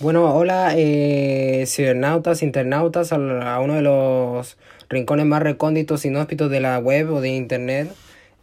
Bueno, 0.00 0.34
hola 0.34 0.72
eh, 0.78 1.64
cibernautas, 1.66 2.42
internautas, 2.42 3.12
a 3.12 3.60
uno 3.60 3.74
de 3.74 3.82
los 3.82 4.56
rincones 4.88 5.26
más 5.26 5.42
recónditos 5.42 6.06
inhóspitos 6.06 6.50
de 6.50 6.58
la 6.58 6.78
web 6.78 7.12
o 7.12 7.20
de 7.20 7.28
internet. 7.28 7.92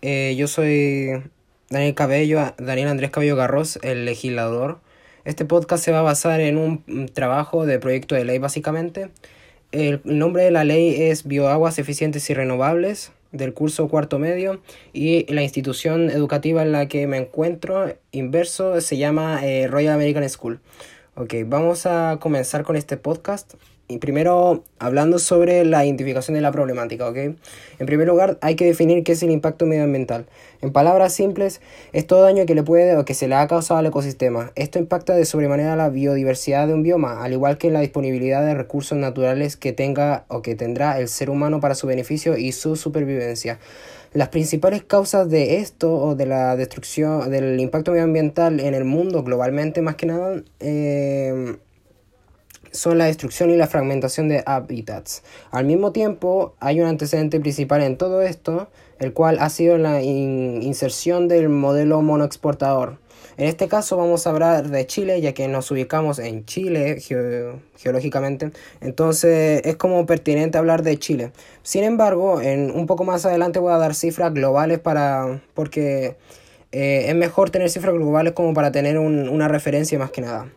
Eh, 0.03 0.35
yo 0.37 0.47
soy 0.47 1.23
Daniel 1.71 1.95
Cabello, 1.95 2.53
Daniel 2.59 2.89
Andrés 2.89 3.09
Cabello 3.09 3.35
Garros, 3.35 3.79
el 3.81 4.05
legislador. 4.05 4.81
Este 5.25 5.45
podcast 5.45 5.83
se 5.83 5.91
va 5.91 6.01
a 6.01 6.03
basar 6.03 6.41
en 6.41 6.59
un 6.59 7.07
trabajo 7.11 7.65
de 7.65 7.79
proyecto 7.79 8.13
de 8.13 8.23
ley 8.23 8.37
básicamente. 8.37 9.09
El 9.71 10.01
nombre 10.03 10.43
de 10.43 10.51
la 10.51 10.63
ley 10.63 10.95
es 10.95 11.25
Bioaguas 11.25 11.79
Eficientes 11.79 12.29
y 12.29 12.35
Renovables 12.35 13.13
del 13.31 13.55
curso 13.55 13.87
cuarto 13.87 14.19
medio 14.19 14.61
y 14.93 15.25
la 15.33 15.41
institución 15.41 16.11
educativa 16.11 16.61
en 16.61 16.71
la 16.71 16.87
que 16.87 17.07
me 17.07 17.17
encuentro 17.17 17.95
inverso 18.11 18.79
se 18.79 18.97
llama 18.97 19.43
eh, 19.43 19.65
Royal 19.67 19.95
American 19.95 20.29
School. 20.29 20.59
Ok, 21.19 21.33
vamos 21.47 21.87
a 21.87 22.19
comenzar 22.21 22.61
con 22.61 22.75
este 22.75 22.95
podcast. 22.95 23.55
Y 23.87 23.97
primero, 23.97 24.63
hablando 24.77 25.17
sobre 25.17 25.65
la 25.65 25.83
identificación 25.83 26.35
de 26.35 26.41
la 26.41 26.51
problemática, 26.51 27.09
¿ok? 27.09 27.17
En 27.17 27.85
primer 27.87 28.07
lugar, 28.07 28.37
hay 28.41 28.55
que 28.55 28.65
definir 28.65 29.03
qué 29.03 29.13
es 29.13 29.23
el 29.23 29.31
impacto 29.31 29.65
medioambiental. 29.65 30.27
En 30.61 30.71
palabras 30.71 31.13
simples, 31.13 31.59
es 31.91 32.05
todo 32.05 32.21
daño 32.21 32.45
que 32.45 32.53
le 32.53 32.61
puede 32.61 32.95
o 32.97 33.03
que 33.03 33.15
se 33.15 33.27
le 33.27 33.33
ha 33.33 33.47
causado 33.47 33.79
al 33.79 33.87
ecosistema. 33.87 34.51
Esto 34.53 34.77
impacta 34.77 35.15
de 35.15 35.25
sobremanera 35.25 35.75
la 35.75 35.89
biodiversidad 35.89 36.67
de 36.67 36.75
un 36.75 36.83
bioma, 36.83 37.23
al 37.23 37.33
igual 37.33 37.57
que 37.57 37.71
la 37.71 37.79
disponibilidad 37.79 38.45
de 38.45 38.53
recursos 38.53 38.95
naturales 38.95 39.57
que 39.57 39.73
tenga 39.73 40.25
o 40.27 40.43
que 40.43 40.53
tendrá 40.53 40.99
el 40.99 41.07
ser 41.07 41.31
humano 41.31 41.59
para 41.61 41.73
su 41.73 41.87
beneficio 41.87 42.37
y 42.37 42.51
su 42.51 42.75
supervivencia. 42.75 43.57
Las 44.17 44.29
principales 44.29 44.81
causas 44.83 45.29
de 45.29 45.57
esto 45.57 45.95
o 45.95 46.15
de 46.15 46.25
la 46.25 46.55
destrucción, 46.55 47.29
del 47.29 47.59
impacto 47.59 47.91
medioambiental 47.91 48.59
en 48.59 48.73
el 48.73 48.83
mundo 48.83 49.21
globalmente 49.21 49.83
más 49.83 49.93
que 49.93 50.07
nada, 50.07 50.41
eh, 50.59 51.57
son 52.71 52.97
la 52.97 53.05
destrucción 53.05 53.51
y 53.51 53.57
la 53.57 53.67
fragmentación 53.67 54.27
de 54.27 54.41
hábitats. 54.47 55.21
Al 55.51 55.65
mismo 55.65 55.91
tiempo, 55.91 56.55
hay 56.59 56.81
un 56.81 56.87
antecedente 56.87 57.39
principal 57.39 57.83
en 57.83 57.95
todo 57.95 58.23
esto, 58.23 58.69
el 58.97 59.13
cual 59.13 59.37
ha 59.39 59.51
sido 59.51 59.77
la 59.77 60.01
inserción 60.01 61.27
del 61.27 61.49
modelo 61.49 62.01
monoexportador. 62.01 62.97
En 63.37 63.45
este 63.45 63.67
caso 63.67 63.97
vamos 63.97 64.25
a 64.25 64.31
hablar 64.31 64.69
de 64.69 64.87
Chile, 64.87 65.21
ya 65.21 65.33
que 65.33 65.47
nos 65.47 65.69
ubicamos 65.69 66.17
en 66.17 66.43
Chile 66.45 66.99
geológicamente, 67.77 68.51
entonces 68.81 69.61
es 69.63 69.75
como 69.75 70.07
pertinente 70.07 70.57
hablar 70.57 70.81
de 70.81 70.97
Chile. 70.97 71.31
Sin 71.61 71.83
embargo, 71.83 72.41
en 72.41 72.71
un 72.71 72.87
poco 72.87 73.03
más 73.03 73.27
adelante 73.27 73.59
voy 73.59 73.73
a 73.73 73.77
dar 73.77 73.93
cifras 73.93 74.33
globales 74.33 74.79
para 74.79 75.39
porque 75.53 76.15
eh, 76.71 77.05
es 77.09 77.15
mejor 77.15 77.51
tener 77.51 77.69
cifras 77.69 77.93
globales 77.93 78.33
como 78.33 78.55
para 78.55 78.71
tener 78.71 78.97
una 78.97 79.47
referencia 79.47 79.99
más 79.99 80.09
que 80.09 80.21
nada. 80.21 80.51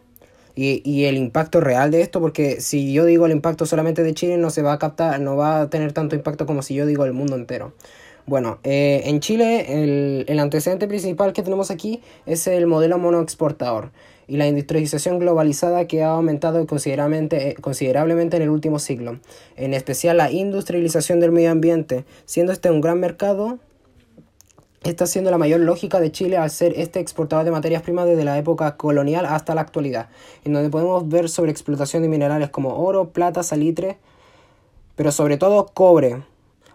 Y, 0.56 0.82
y, 0.84 1.04
el 1.04 1.16
impacto 1.16 1.60
real 1.60 1.90
de 1.90 2.00
esto, 2.02 2.20
porque 2.20 2.60
si 2.60 2.92
yo 2.92 3.04
digo 3.04 3.24
el 3.26 3.32
impacto 3.32 3.66
solamente 3.66 4.02
de 4.02 4.14
Chile, 4.14 4.36
no 4.36 4.50
se 4.50 4.62
va 4.62 4.72
a 4.72 4.78
captar, 4.78 5.20
no 5.20 5.36
va 5.36 5.62
a 5.62 5.70
tener 5.70 5.92
tanto 5.92 6.16
impacto 6.16 6.44
como 6.44 6.62
si 6.62 6.74
yo 6.74 6.86
digo 6.86 7.04
el 7.04 7.12
mundo 7.12 7.36
entero. 7.36 7.72
Bueno, 8.30 8.60
eh, 8.62 9.02
en 9.06 9.18
Chile 9.18 10.22
el, 10.28 10.38
antecedente 10.38 10.86
principal 10.86 11.32
que 11.32 11.42
tenemos 11.42 11.72
aquí 11.72 12.00
es 12.26 12.46
el 12.46 12.68
modelo 12.68 12.96
monoexportador 12.96 13.90
y 14.28 14.36
la 14.36 14.46
industrialización 14.46 15.18
globalizada 15.18 15.88
que 15.88 16.04
ha 16.04 16.10
aumentado 16.10 16.64
considerablemente, 16.68 17.48
eh, 17.48 17.54
considerablemente 17.60 18.36
en 18.36 18.44
el 18.44 18.50
último 18.50 18.78
siglo, 18.78 19.18
en 19.56 19.74
especial 19.74 20.18
la 20.18 20.30
industrialización 20.30 21.18
del 21.18 21.32
medio 21.32 21.50
ambiente, 21.50 22.04
siendo 22.24 22.52
este 22.52 22.70
un 22.70 22.80
gran 22.80 23.00
mercado 23.00 23.58
está 24.84 25.06
siendo 25.06 25.32
la 25.32 25.38
mayor 25.38 25.58
lógica 25.58 25.98
de 25.98 26.12
Chile 26.12 26.36
al 26.36 26.50
ser 26.50 26.74
este 26.76 27.00
exportador 27.00 27.44
de 27.44 27.50
materias 27.50 27.82
primas 27.82 28.06
desde 28.06 28.22
la 28.22 28.38
época 28.38 28.76
colonial 28.76 29.26
hasta 29.26 29.56
la 29.56 29.62
actualidad, 29.62 30.08
en 30.44 30.52
donde 30.52 30.70
podemos 30.70 31.08
ver 31.08 31.28
sobre 31.28 31.50
explotación 31.50 32.04
de 32.04 32.08
minerales 32.08 32.50
como 32.50 32.76
oro, 32.76 33.08
plata, 33.08 33.42
salitre, 33.42 33.98
pero 34.94 35.10
sobre 35.10 35.36
todo 35.36 35.66
cobre, 35.74 36.22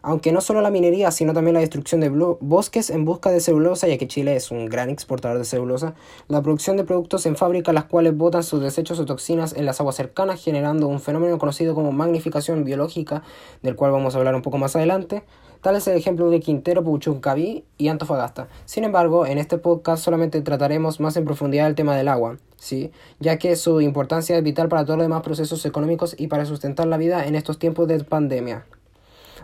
aunque 0.06 0.32
no 0.32 0.40
solo 0.40 0.62
la 0.62 0.70
minería, 0.70 1.10
sino 1.10 1.34
también 1.34 1.56
la 1.56 1.62
destrucción 1.62 2.00
de 2.00 2.10
bosques 2.10 2.92
en 2.92 3.06
busca 3.06 3.32
de 3.32 3.40
celulosa, 3.40 3.88
ya 3.88 3.98
que 3.98 4.08
Chile 4.08 4.36
es 4.36 4.52
un 4.52 4.68
gran 4.68 4.92
exportador 4.92 5.40
de 5.40 5.46
celulosa, 5.46 5.96
la 6.28 6.44
producción 6.44 6.78
de 6.78 6.84
productos 6.84 7.26
en 7.26 7.36
fábricas 7.36 7.74
las 7.74 7.86
cuales 7.86 8.16
botan 8.16 8.44
sus 8.44 8.62
desechos 8.62 9.00
o 9.00 9.06
toxinas 9.06 9.54
en 9.54 9.66
las 9.66 9.80
aguas 9.80 9.96
cercanas, 9.96 10.44
generando 10.44 10.88
un 10.88 11.00
fenómeno 11.00 11.40
conocido 11.40 11.74
como 11.74 11.92
magnificación 11.92 12.64
biológica, 12.64 13.24
del 13.64 13.76
cual 13.76 13.94
vamos 13.94 14.14
a 14.14 14.20
hablar 14.20 14.36
un 14.36 14.44
poco 14.44 14.60
más 14.60 14.76
adelante. 14.76 15.24
Tal 15.62 15.76
es 15.76 15.88
el 15.88 15.98
ejemplo 15.98 16.30
de 16.30 16.40
Quintero, 16.40 16.84
Puchuncaví 16.84 17.64
y 17.80 17.88
Antofagasta. 17.88 18.48
Sin 18.66 18.84
embargo, 18.84 19.26
en 19.26 19.40
este 19.40 19.58
podcast 19.58 20.04
solamente 20.04 20.40
trataremos 20.42 21.00
más 21.00 21.18
en 21.18 21.26
profundidad 21.26 21.66
el 21.66 21.74
tema 21.74 21.98
del 21.98 22.10
agua, 22.10 22.38
¿sí? 22.58 22.92
ya 23.20 23.40
que 23.40 23.56
su 23.56 23.82
importancia 23.82 24.38
es 24.38 24.44
vital 24.44 24.70
para 24.70 24.86
todos 24.86 25.00
los 25.00 25.06
demás 25.06 25.24
procesos 25.24 25.66
económicos 25.66 26.16
y 26.16 26.28
para 26.28 26.46
sustentar 26.46 26.86
la 26.86 26.98
vida 26.98 27.26
en 27.26 27.34
estos 27.34 27.58
tiempos 27.58 27.88
de 27.88 28.04
pandemia. 28.04 28.68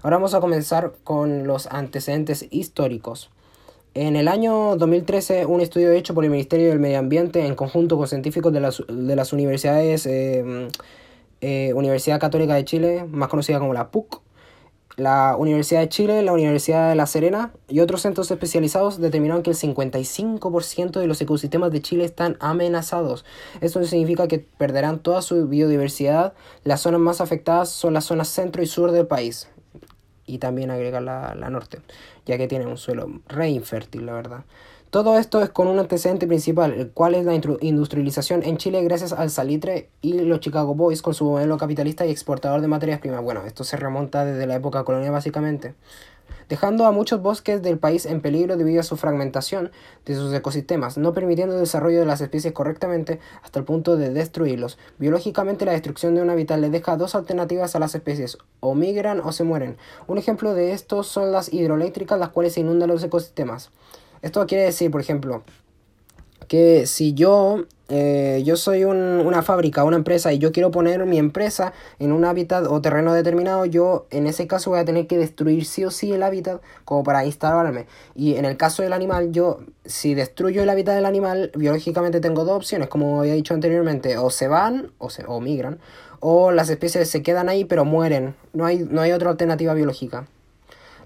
Ahora 0.03 0.17
vamos 0.17 0.33
a 0.33 0.41
comenzar 0.41 0.93
con 1.03 1.45
los 1.45 1.67
antecedentes 1.67 2.47
históricos. 2.49 3.29
En 3.93 4.15
el 4.15 4.27
año 4.27 4.75
2013, 4.75 5.45
un 5.45 5.61
estudio 5.61 5.91
hecho 5.91 6.15
por 6.15 6.23
el 6.23 6.31
Ministerio 6.31 6.69
del 6.69 6.79
Medio 6.79 6.97
Ambiente 6.97 7.45
en 7.45 7.53
conjunto 7.53 7.97
con 7.97 8.07
científicos 8.07 8.51
de 8.51 8.61
las, 8.61 8.83
de 8.87 9.15
las 9.15 9.31
universidades, 9.31 10.07
eh, 10.07 10.69
eh, 11.41 11.73
Universidad 11.75 12.19
Católica 12.19 12.55
de 12.55 12.65
Chile, 12.65 13.05
más 13.11 13.29
conocida 13.29 13.59
como 13.59 13.75
la 13.75 13.91
PUC, 13.91 14.21
la 14.97 15.35
Universidad 15.37 15.81
de 15.81 15.89
Chile, 15.89 16.23
la 16.23 16.33
Universidad 16.33 16.89
de 16.89 16.95
La 16.95 17.05
Serena 17.05 17.53
y 17.67 17.79
otros 17.81 18.01
centros 18.01 18.31
especializados 18.31 18.99
determinaron 18.99 19.43
que 19.43 19.51
el 19.51 19.55
55% 19.55 20.99
de 20.99 21.05
los 21.05 21.21
ecosistemas 21.21 21.71
de 21.71 21.81
Chile 21.81 22.05
están 22.05 22.37
amenazados. 22.39 23.23
Esto 23.61 23.83
significa 23.83 24.27
que 24.27 24.39
perderán 24.39 24.97
toda 24.97 25.21
su 25.21 25.47
biodiversidad. 25.47 26.33
Las 26.63 26.81
zonas 26.81 27.01
más 27.01 27.21
afectadas 27.21 27.69
son 27.69 27.93
las 27.93 28.05
zonas 28.05 28.29
centro 28.29 28.63
y 28.63 28.65
sur 28.65 28.91
del 28.91 29.05
país 29.05 29.47
y 30.25 30.37
también 30.37 30.71
agregar 30.71 31.01
la, 31.01 31.35
la 31.35 31.49
norte, 31.49 31.79
ya 32.25 32.37
que 32.37 32.47
tiene 32.47 32.65
un 32.65 32.77
suelo 32.77 33.21
re 33.27 33.49
infértil, 33.49 34.05
la 34.05 34.13
verdad. 34.13 34.43
Todo 34.91 35.17
esto 35.17 35.41
es 35.41 35.49
con 35.49 35.67
un 35.67 35.79
antecedente 35.79 36.27
principal, 36.27 36.73
el 36.73 36.91
cual 36.91 37.15
es 37.15 37.23
la 37.23 37.33
industrialización 37.33 38.43
en 38.43 38.57
Chile 38.57 38.83
gracias 38.83 39.13
al 39.13 39.29
salitre 39.29 39.89
y 40.01 40.19
los 40.19 40.41
Chicago 40.41 40.75
Boys 40.75 41.01
con 41.01 41.13
su 41.13 41.23
modelo 41.23 41.57
capitalista 41.57 42.05
y 42.05 42.11
exportador 42.11 42.59
de 42.59 42.67
materias 42.67 42.99
primas. 42.99 43.21
Bueno, 43.21 43.45
esto 43.45 43.63
se 43.63 43.77
remonta 43.77 44.25
desde 44.25 44.45
la 44.47 44.55
época 44.55 44.83
colonial 44.83 45.13
básicamente 45.13 45.75
dejando 46.49 46.85
a 46.85 46.91
muchos 46.91 47.21
bosques 47.21 47.61
del 47.61 47.77
país 47.77 48.05
en 48.05 48.21
peligro 48.21 48.57
debido 48.57 48.81
a 48.81 48.83
su 48.83 48.97
fragmentación 48.97 49.71
de 50.05 50.15
sus 50.15 50.33
ecosistemas, 50.33 50.97
no 50.97 51.13
permitiendo 51.13 51.55
el 51.55 51.61
desarrollo 51.61 51.99
de 51.99 52.05
las 52.05 52.21
especies 52.21 52.53
correctamente 52.53 53.19
hasta 53.43 53.59
el 53.59 53.65
punto 53.65 53.97
de 53.97 54.09
destruirlos. 54.09 54.77
Biológicamente 54.97 55.65
la 55.65 55.71
destrucción 55.71 56.15
de 56.15 56.21
un 56.21 56.29
hábitat 56.29 56.59
le 56.59 56.69
deja 56.69 56.97
dos 56.97 57.15
alternativas 57.15 57.75
a 57.75 57.79
las 57.79 57.95
especies, 57.95 58.37
o 58.59 58.75
migran 58.75 59.21
o 59.21 59.31
se 59.31 59.43
mueren. 59.43 59.77
Un 60.07 60.17
ejemplo 60.17 60.53
de 60.53 60.73
esto 60.73 61.03
son 61.03 61.31
las 61.31 61.51
hidroeléctricas, 61.53 62.19
las 62.19 62.29
cuales 62.29 62.57
inundan 62.57 62.89
los 62.89 63.03
ecosistemas. 63.03 63.69
Esto 64.21 64.45
quiere 64.45 64.65
decir, 64.65 64.91
por 64.91 65.01
ejemplo, 65.01 65.43
que 66.47 66.85
si 66.85 67.13
yo, 67.13 67.65
eh, 67.93 68.41
yo 68.45 68.55
soy 68.55 68.85
una 68.85 69.43
fábrica, 69.43 69.83
una 69.83 69.97
empresa 69.97 70.31
y 70.31 70.37
yo 70.37 70.53
quiero 70.53 70.71
poner 70.71 71.05
mi 71.05 71.17
empresa 71.17 71.73
en 71.99 72.13
un 72.13 72.23
hábitat 72.23 72.65
o 72.67 72.81
terreno 72.81 73.13
determinado, 73.13 73.65
yo 73.65 74.07
en 74.11 74.27
ese 74.27 74.47
caso 74.47 74.69
voy 74.69 74.79
a 74.79 74.85
tener 74.85 75.07
que 75.07 75.17
destruir 75.17 75.65
sí 75.65 75.83
o 75.83 75.91
sí 75.91 76.13
el 76.13 76.23
hábitat 76.23 76.61
como 76.85 77.03
para 77.03 77.25
instalarme. 77.25 77.87
Y 78.15 78.35
en 78.35 78.45
el 78.45 78.55
caso 78.55 78.81
del 78.81 78.93
animal, 78.93 79.33
yo 79.33 79.59
si 79.83 80.13
destruyo 80.13 80.63
el 80.63 80.69
hábitat 80.69 80.95
del 80.95 81.05
animal, 81.05 81.51
biológicamente 81.53 82.21
tengo 82.21 82.45
dos 82.45 82.55
opciones, 82.55 82.87
como 82.87 83.19
había 83.19 83.33
dicho 83.33 83.53
anteriormente, 83.53 84.17
o 84.17 84.29
se 84.29 84.47
van 84.47 84.93
o, 84.97 85.09
se, 85.09 85.25
o 85.27 85.41
migran, 85.41 85.79
o 86.21 86.51
las 86.51 86.69
especies 86.69 87.09
se 87.09 87.21
quedan 87.21 87.49
ahí 87.49 87.65
pero 87.65 87.83
mueren. 87.83 88.35
No 88.53 88.65
hay, 88.65 88.87
no 88.89 89.01
hay 89.01 89.11
otra 89.11 89.31
alternativa 89.31 89.73
biológica. 89.73 90.27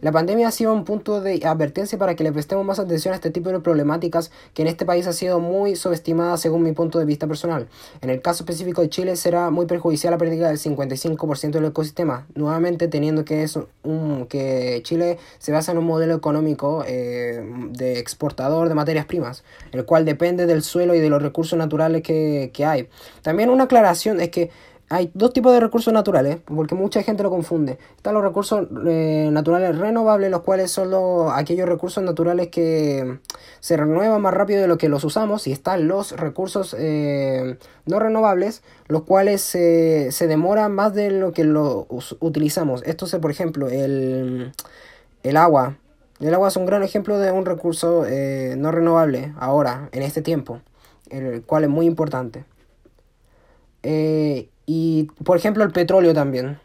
La 0.02 0.12
pandemia 0.12 0.48
ha 0.48 0.52
sido 0.52 0.74
un 0.74 0.84
punto 0.84 1.22
de 1.22 1.46
advertencia 1.46 1.98
para 1.98 2.16
que 2.16 2.24
le 2.24 2.32
prestemos 2.32 2.66
más 2.66 2.80
atención 2.80 3.14
a 3.14 3.16
este 3.16 3.32
tipo 3.32 3.50
de 3.50 3.60
problemáticas 3.60 4.32
que 4.54 4.62
en 4.62 4.68
este 4.68 4.86
país 4.86 5.08
ha 5.08 5.14
sido 5.14 5.40
muy 5.40 5.76
subestimada 5.76 6.38
según 6.38 6.64
mi 6.64 6.74
punto 6.74 7.00
de 7.00 7.06
vista 7.06 7.28
personal. 7.28 7.68
En 8.02 8.10
el 8.10 8.22
caso 8.22 8.44
específico 8.44 8.82
de 8.82 8.90
Chile 8.90 9.16
será 9.16 9.50
muy 9.50 9.66
perjudicial 9.66 10.12
la 10.12 10.18
pérdida 10.18 10.48
del 10.48 10.58
55% 10.58 11.52
del 11.52 11.66
ecosistema, 11.66 12.28
nuevamente 12.36 12.88
teniendo 12.88 13.26
que, 13.26 13.44
es 13.44 13.58
un, 13.84 14.26
que 14.28 14.82
Chile 14.84 15.18
se 15.40 15.52
basa 15.52 15.72
en 15.72 15.78
un 15.78 15.86
modelo 15.86 16.16
económico 16.16 16.84
eh, 16.88 17.44
de 17.72 18.00
exportador 18.00 18.70
de 18.70 18.76
materias 18.76 19.06
primas, 19.06 19.44
el 19.72 19.86
cual 19.86 20.06
depende 20.06 20.46
del 20.46 20.62
suelo 20.62 20.96
y 20.96 21.00
de 21.00 21.10
los 21.10 21.22
recursos 21.22 21.58
naturales 21.58 22.02
que, 22.02 22.52
que 22.54 22.66
hay. 22.66 22.90
También 23.22 23.50
una 23.50 23.66
aclaración 23.66 24.20
es 24.20 24.30
que 24.30 24.50
hay 24.90 25.12
dos 25.14 25.34
tipos 25.34 25.52
de 25.54 25.60
recursos 25.60 25.94
naturales, 25.94 26.38
porque 26.46 26.76
mucha 26.76 27.02
gente 27.02 27.24
lo 27.24 27.30
confunde. 27.30 27.80
Están 27.98 28.14
los 28.14 28.24
recursos 28.24 28.68
eh, 28.86 29.30
naturales 29.32 29.78
renovables, 29.78 30.30
los 30.30 30.42
cuales 30.42 30.72
son 30.72 30.92
los, 30.92 31.32
aquellos 31.34 31.68
recursos 31.68 32.04
naturales 32.04 32.50
que 32.50 33.20
se 33.60 33.78
renuevan 33.78 34.22
más 34.22 34.34
rápido 34.34 34.62
de 34.62 34.68
lo 34.68 34.78
que 34.78 34.90
los 34.90 35.04
usamos, 35.04 35.48
y 35.48 35.52
están 35.52 35.88
los 35.88 36.12
recursos 36.12 36.76
eh, 36.78 37.58
no 37.86 38.00
renovables, 38.00 38.62
los 38.88 39.04
cuales 39.04 39.42
se 39.42 40.28
demoran 40.28 40.74
más 40.74 40.94
de 40.94 41.10
lo 41.10 41.32
que 41.32 41.44
los 41.44 42.18
utilizamos. 42.20 42.84
Esto 42.84 43.06
es, 43.06 43.16
por 43.16 43.32
ejemplo, 43.32 43.70
el, 43.70 44.54
el 45.24 45.38
agua. 45.38 45.78
El 46.20 46.34
agua 46.34 46.48
es 46.48 46.56
un 46.56 46.66
gran 46.66 46.82
ejemplo 46.82 47.20
de 47.20 47.32
un 47.32 47.46
recurso 47.46 48.06
eh, 48.08 48.56
no 48.58 48.72
renovable 48.72 49.34
ahora, 49.38 49.90
en 49.92 50.02
este 50.02 50.22
tiempo, 50.22 50.62
el 51.10 51.42
cual 51.44 51.66
es 51.66 51.70
muy 51.70 51.88
importante. 51.88 52.46
Eh, 53.84 54.50
y, 54.66 55.10
por 55.24 55.38
ejemplo, 55.38 55.64
el 55.64 55.72
petróleo 55.72 56.14
también. 56.14 56.60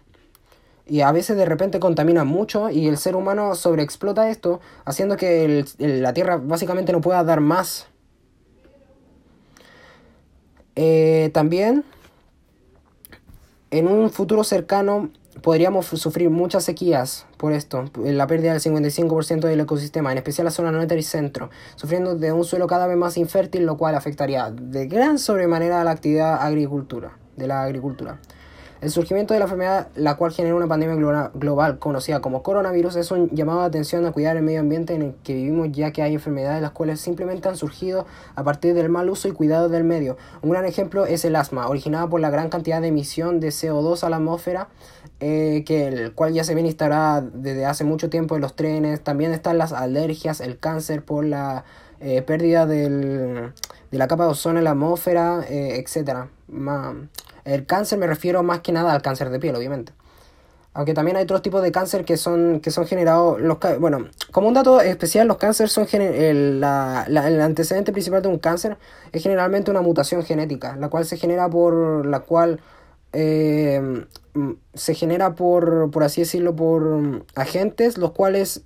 Y 0.86 1.02
a 1.02 1.12
veces 1.12 1.36
de 1.36 1.44
repente 1.44 1.78
contamina 1.78 2.24
mucho 2.24 2.68
y 2.70 2.88
el 2.88 2.96
ser 2.96 3.14
humano 3.14 3.54
sobreexplota 3.54 4.28
esto, 4.28 4.60
haciendo 4.84 5.16
que 5.16 5.64
la 5.78 6.12
Tierra 6.12 6.36
básicamente 6.36 6.92
no 6.92 7.00
pueda 7.00 7.22
dar 7.22 7.40
más. 7.40 7.86
Eh, 10.74 11.30
también, 11.32 11.84
en 13.70 13.86
un 13.86 14.10
futuro 14.10 14.42
cercano, 14.42 15.10
podríamos 15.42 15.86
sufrir 15.86 16.30
muchas 16.30 16.64
sequías 16.64 17.26
por 17.36 17.52
esto, 17.52 17.84
la 17.96 18.26
pérdida 18.26 18.52
del 18.52 18.60
55% 18.60 19.40
del 19.40 19.60
ecosistema, 19.60 20.12
en 20.12 20.18
especial 20.18 20.44
la 20.44 20.50
zona 20.50 20.72
norte 20.72 20.98
y 20.98 21.02
centro, 21.02 21.50
sufriendo 21.76 22.16
de 22.16 22.32
un 22.32 22.44
suelo 22.44 22.66
cada 22.66 22.86
vez 22.86 22.96
más 22.96 23.16
infértil, 23.16 23.64
lo 23.64 23.76
cual 23.76 23.94
afectaría 23.94 24.50
de 24.50 24.86
gran 24.86 25.18
sobremanera 25.18 25.80
a 25.80 25.84
la 25.84 25.92
actividad 25.92 26.42
agricultura, 26.42 27.16
de 27.36 27.46
la 27.46 27.62
agricultura. 27.62 28.18
El 28.80 28.90
surgimiento 28.90 29.34
de 29.34 29.40
la 29.40 29.44
enfermedad, 29.44 29.88
la 29.94 30.16
cual 30.16 30.32
genera 30.32 30.54
una 30.54 30.66
pandemia 30.66 31.30
global 31.34 31.78
conocida 31.78 32.20
como 32.20 32.42
coronavirus, 32.42 32.96
es 32.96 33.10
un 33.10 33.28
llamado 33.28 33.60
de 33.60 33.66
atención 33.66 34.06
a 34.06 34.12
cuidar 34.12 34.38
el 34.38 34.42
medio 34.42 34.60
ambiente 34.60 34.94
en 34.94 35.02
el 35.02 35.14
que 35.22 35.34
vivimos, 35.34 35.68
ya 35.70 35.90
que 35.90 36.00
hay 36.00 36.14
enfermedades 36.14 36.62
las 36.62 36.70
cuales 36.70 36.98
simplemente 36.98 37.46
han 37.46 37.56
surgido 37.56 38.06
a 38.34 38.42
partir 38.42 38.72
del 38.72 38.88
mal 38.88 39.10
uso 39.10 39.28
y 39.28 39.32
cuidado 39.32 39.68
del 39.68 39.84
medio. 39.84 40.16
Un 40.40 40.48
gran 40.48 40.64
ejemplo 40.64 41.04
es 41.04 41.26
el 41.26 41.36
asma, 41.36 41.68
originada 41.68 42.08
por 42.08 42.20
la 42.20 42.30
gran 42.30 42.48
cantidad 42.48 42.80
de 42.80 42.88
emisión 42.88 43.38
de 43.38 43.48
CO2 43.48 44.02
a 44.02 44.08
la 44.08 44.16
atmósfera, 44.16 44.68
eh, 45.20 45.62
que 45.66 45.88
el 45.88 46.14
cual 46.14 46.32
ya 46.32 46.42
se 46.42 46.54
viene 46.54 46.70
instalada 46.70 47.20
desde 47.20 47.66
hace 47.66 47.84
mucho 47.84 48.08
tiempo 48.08 48.34
en 48.34 48.40
los 48.40 48.56
trenes. 48.56 49.02
También 49.02 49.32
están 49.32 49.58
las 49.58 49.74
alergias, 49.74 50.40
el 50.40 50.58
cáncer 50.58 51.04
por 51.04 51.26
la 51.26 51.64
eh, 52.00 52.22
pérdida 52.22 52.64
del, 52.64 53.52
de 53.90 53.98
la 53.98 54.08
capa 54.08 54.24
de 54.24 54.30
ozono 54.30 54.58
en 54.58 54.64
la 54.64 54.70
atmósfera, 54.70 55.44
eh, 55.48 55.76
etc. 55.78 56.26
El 57.44 57.66
cáncer 57.66 57.98
me 57.98 58.06
refiero 58.06 58.42
más 58.42 58.60
que 58.60 58.72
nada 58.72 58.92
al 58.92 59.02
cáncer 59.02 59.30
de 59.30 59.38
piel, 59.38 59.56
obviamente. 59.56 59.92
Aunque 60.72 60.94
también 60.94 61.16
hay 61.16 61.24
otros 61.24 61.42
tipos 61.42 61.62
de 61.62 61.72
cáncer 61.72 62.04
que 62.04 62.16
son, 62.16 62.60
que 62.60 62.70
son 62.70 62.86
generados. 62.86 63.40
Los, 63.40 63.58
bueno, 63.80 64.06
como 64.30 64.46
un 64.46 64.54
dato 64.54 64.80
especial, 64.80 65.26
los 65.26 65.36
cánceres 65.36 65.72
son. 65.72 65.86
El, 65.90 66.60
la, 66.60 67.06
el 67.08 67.40
antecedente 67.40 67.92
principal 67.92 68.22
de 68.22 68.28
un 68.28 68.38
cáncer 68.38 68.78
es 69.10 69.22
generalmente 69.22 69.70
una 69.70 69.80
mutación 69.80 70.22
genética, 70.24 70.76
la 70.76 70.88
cual 70.88 71.04
se 71.04 71.16
genera 71.16 71.48
por. 71.48 72.06
la 72.06 72.20
cual. 72.20 72.60
Eh, 73.12 74.06
se 74.74 74.94
genera 74.94 75.34
por, 75.34 75.90
por 75.90 76.04
así 76.04 76.20
decirlo, 76.20 76.54
por 76.54 77.24
agentes, 77.34 77.98
los 77.98 78.12
cuales 78.12 78.62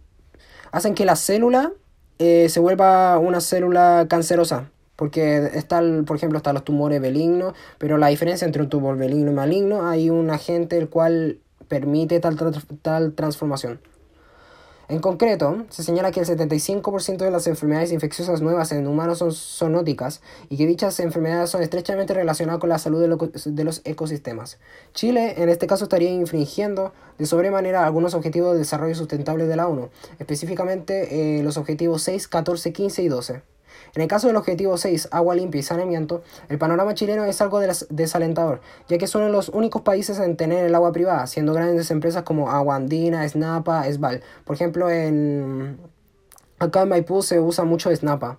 hacen 0.72 0.94
que 0.94 1.06
la 1.06 1.16
célula 1.16 1.72
eh, 2.18 2.48
se 2.48 2.60
vuelva 2.60 3.18
una 3.18 3.40
célula 3.40 4.06
cancerosa. 4.08 4.70
Porque 4.96 5.50
está, 5.54 5.82
por 6.06 6.16
ejemplo, 6.16 6.38
están 6.38 6.54
los 6.54 6.64
tumores 6.64 7.00
benignos, 7.00 7.54
pero 7.78 7.98
la 7.98 8.08
diferencia 8.08 8.46
entre 8.46 8.62
un 8.62 8.68
tumor 8.68 8.96
benigno 8.96 9.32
y 9.32 9.34
maligno, 9.34 9.88
hay 9.88 10.10
un 10.10 10.30
agente 10.30 10.78
el 10.78 10.88
cual 10.88 11.38
permite 11.68 12.20
tal, 12.20 12.36
tal 12.82 13.12
transformación. 13.14 13.80
En 14.86 15.00
concreto, 15.00 15.64
se 15.70 15.82
señala 15.82 16.10
que 16.10 16.20
el 16.20 16.26
75% 16.26 17.16
de 17.16 17.30
las 17.30 17.46
enfermedades 17.46 17.90
infecciosas 17.90 18.42
nuevas 18.42 18.70
en 18.70 18.86
humanos 18.86 19.18
son 19.18 19.32
zoonóticas 19.32 20.20
y 20.50 20.58
que 20.58 20.66
dichas 20.66 21.00
enfermedades 21.00 21.48
son 21.48 21.62
estrechamente 21.62 22.12
relacionadas 22.12 22.60
con 22.60 22.68
la 22.68 22.78
salud 22.78 23.00
de, 23.00 23.64
los 23.64 23.80
ecosistemas. 23.84 24.58
Chile, 24.92 25.36
en 25.38 25.48
este 25.48 25.66
caso, 25.66 25.84
estaría 25.84 26.10
infringiendo 26.10 26.92
de 27.16 27.24
sobremanera 27.24 27.86
algunos 27.86 28.12
objetivos 28.12 28.52
de 28.52 28.58
desarrollo 28.58 28.94
sustentable 28.94 29.46
de 29.46 29.56
la 29.56 29.68
ONU, 29.68 29.88
específicamente 30.18 31.38
eh, 31.38 31.42
los 31.42 31.56
objetivos 31.56 32.02
6, 32.02 32.28
14, 32.28 32.72
15 32.74 33.02
y 33.02 33.08
12. 33.08 33.53
En 33.94 34.02
el 34.02 34.08
caso 34.08 34.26
del 34.26 34.36
objetivo 34.36 34.76
6, 34.76 35.08
agua 35.12 35.36
limpia 35.36 35.60
y 35.60 35.62
saneamiento, 35.62 36.22
el 36.48 36.58
panorama 36.58 36.94
chileno 36.94 37.24
es 37.24 37.40
algo 37.40 37.60
desalentador, 37.60 38.60
ya 38.88 38.98
que 38.98 39.06
son 39.06 39.30
los 39.30 39.48
únicos 39.50 39.82
países 39.82 40.18
en 40.18 40.36
tener 40.36 40.64
el 40.64 40.74
agua 40.74 40.90
privada, 40.92 41.26
siendo 41.28 41.54
grandes 41.54 41.90
empresas 41.92 42.24
como 42.24 42.50
Agua 42.50 42.74
Andina, 42.74 43.28
Snapa, 43.28 43.86
Esval. 43.86 44.22
Por 44.44 44.56
ejemplo, 44.56 44.90
en 44.90 45.78
acá 46.58 46.82
en 46.82 46.88
Maipú 46.88 47.22
se 47.22 47.38
usa 47.38 47.64
mucho 47.64 47.94
Snapa. 47.94 48.38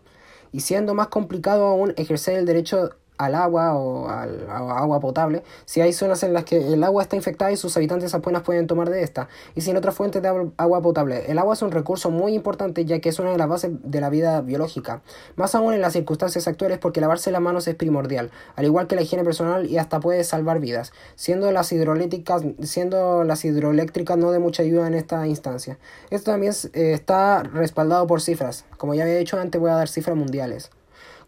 Y 0.52 0.62
siendo 0.62 0.94
más 0.94 1.07
complicado 1.07 1.66
aún 1.66 1.94
ejercer 1.98 2.38
el 2.38 2.46
derecho 2.46 2.92
al 3.17 3.35
agua 3.35 3.75
o 3.75 4.09
al, 4.09 4.50
agua 4.50 5.00
potable 5.00 5.44
si 5.65 5.81
hay 5.81 5.94
zonas 5.94 6.23
en 6.23 6.33
las 6.33 6.44
que 6.44 6.73
el 6.73 6.83
agua 6.83 7.03
está 7.03 7.15
infectada 7.15 7.51
y 7.51 7.57
sus 7.57 7.75
habitantes 7.77 8.13
apenas 8.13 8.44
pueden 8.44 8.67
tomar 8.67 8.89
de 8.89 9.03
esta 9.03 9.29
y 9.56 9.62
sin 9.62 9.77
otra 9.77 9.91
fuente 9.91 10.21
de 10.21 10.50
agua 10.57 10.81
potable. 10.81 11.23
El 11.27 11.38
agua 11.38 11.53
es 11.53 11.62
un 11.62 11.71
recurso 11.71 12.09
muy 12.12 12.33
importante 12.33 12.85
ya 12.85 13.00
que 13.00 13.09
es 13.09 13.19
una 13.19 13.31
de 13.31 13.38
las 13.38 13.47
bases 13.47 13.71
de 13.83 14.01
la 14.01 14.09
vida 14.09 14.41
biológica, 14.41 15.01
más 15.35 15.56
aún 15.56 15.73
en 15.73 15.81
las 15.81 15.94
circunstancias 15.94 16.47
actuales 16.47 16.77
porque 16.79 17.01
lavarse 17.01 17.31
las 17.31 17.41
manos 17.41 17.67
es 17.67 17.75
primordial, 17.75 18.31
al 18.56 18.65
igual 18.65 18.88
que 18.88 18.95
la 18.95 19.01
higiene 19.01 19.23
personal 19.23 19.65
y 19.69 19.77
hasta 19.77 20.00
puede 20.00 20.23
salvar 20.23 20.59
vidas, 20.59 20.94
siendo 21.15 21.51
las 21.51 21.71
hidroeléctricas, 21.71 22.44
siendo 22.62 23.23
las 23.23 23.45
hidroeléctricas 23.45 24.17
no 24.17 24.31
de 24.31 24.39
mucha 24.39 24.63
ayuda 24.63 24.88
en 24.88 24.94
esta 24.94 25.25
instancia. 25.27 25.77
Esto 26.09 26.31
también 26.31 26.53
eh, 26.73 26.91
está 26.94 27.44
respaldado 27.44 28.07
por 28.07 28.21
cifras, 28.21 28.65
como 28.77 28.94
ya 28.94 29.03
había 29.03 29.15
dicho 29.15 29.39
antes 29.39 29.59
voy 29.59 29.71
a 29.71 29.75
dar 29.75 29.88
cifras 29.88 30.15
mundiales. 30.15 30.71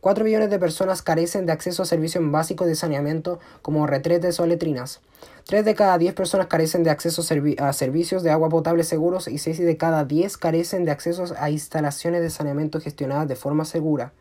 4 0.07 0.23
millones 0.23 0.49
de 0.49 0.57
personas 0.57 1.01
carecen 1.01 1.45
de 1.45 1.51
acceso 1.51 1.83
a 1.83 1.85
servicios 1.85 2.23
básicos 2.31 2.65
de 2.65 2.75
saneamiento 2.75 3.39
como 3.61 3.85
retretes 3.87 4.39
o 4.39 4.45
letrinas. 4.45 5.01
3 5.47 5.65
de 5.65 5.75
cada 5.75 5.97
10 5.97 6.13
personas 6.13 6.47
carecen 6.47 6.83
de 6.83 6.89
acceso 6.89 7.21
a 7.57 7.73
servicios 7.73 8.23
de 8.23 8.31
agua 8.31 8.47
potable 8.47 8.85
seguros 8.85 9.27
y 9.27 9.37
6 9.37 9.59
de 9.59 9.75
cada 9.75 10.05
10 10.05 10.37
carecen 10.37 10.85
de 10.85 10.91
acceso 10.91 11.25
a 11.37 11.49
instalaciones 11.49 12.21
de 12.21 12.29
saneamiento 12.29 12.79
gestionadas 12.79 13.27
de 13.27 13.35
forma 13.35 13.65
segura. 13.65 14.13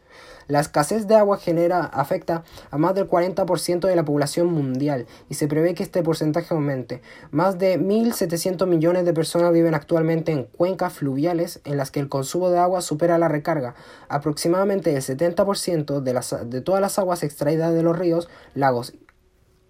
La 0.48 0.60
escasez 0.60 1.06
de 1.06 1.16
agua 1.16 1.38
genera, 1.38 1.84
afecta 1.84 2.44
a 2.70 2.78
más 2.78 2.94
del 2.94 3.08
40% 3.08 3.87
de 3.87 3.96
la 3.96 4.04
población 4.04 4.46
mundial 4.46 5.06
y 5.28 5.34
se 5.34 5.48
prevé 5.48 5.75
que 5.75 5.82
este 5.82 6.02
porcentaje 6.02 6.54
aumente. 6.54 7.02
Más 7.31 7.58
de 7.58 7.81
1.700 7.81 8.66
millones 8.66 9.04
de 9.04 9.12
personas 9.12 9.52
viven 9.52 9.75
actualmente 9.75 10.32
en 10.32 10.44
cuencas 10.44 10.93
fluviales 10.93 11.60
en 11.64 11.76
las 11.76 11.90
que 11.90 12.00
el 12.00 12.08
consumo 12.08 12.50
de 12.50 12.58
agua 12.58 12.81
supera 12.81 13.19
la 13.19 13.28
recarga. 13.28 13.75
Aproximadamente 14.08 14.94
el 14.94 15.02
70% 15.02 16.00
de, 16.00 16.12
las, 16.12 16.34
de 16.49 16.60
todas 16.60 16.81
las 16.81 16.99
aguas 16.99 17.22
extraídas 17.22 17.75
de 17.75 17.82
los 17.82 17.99
ríos, 17.99 18.28
lagos, 18.54 18.94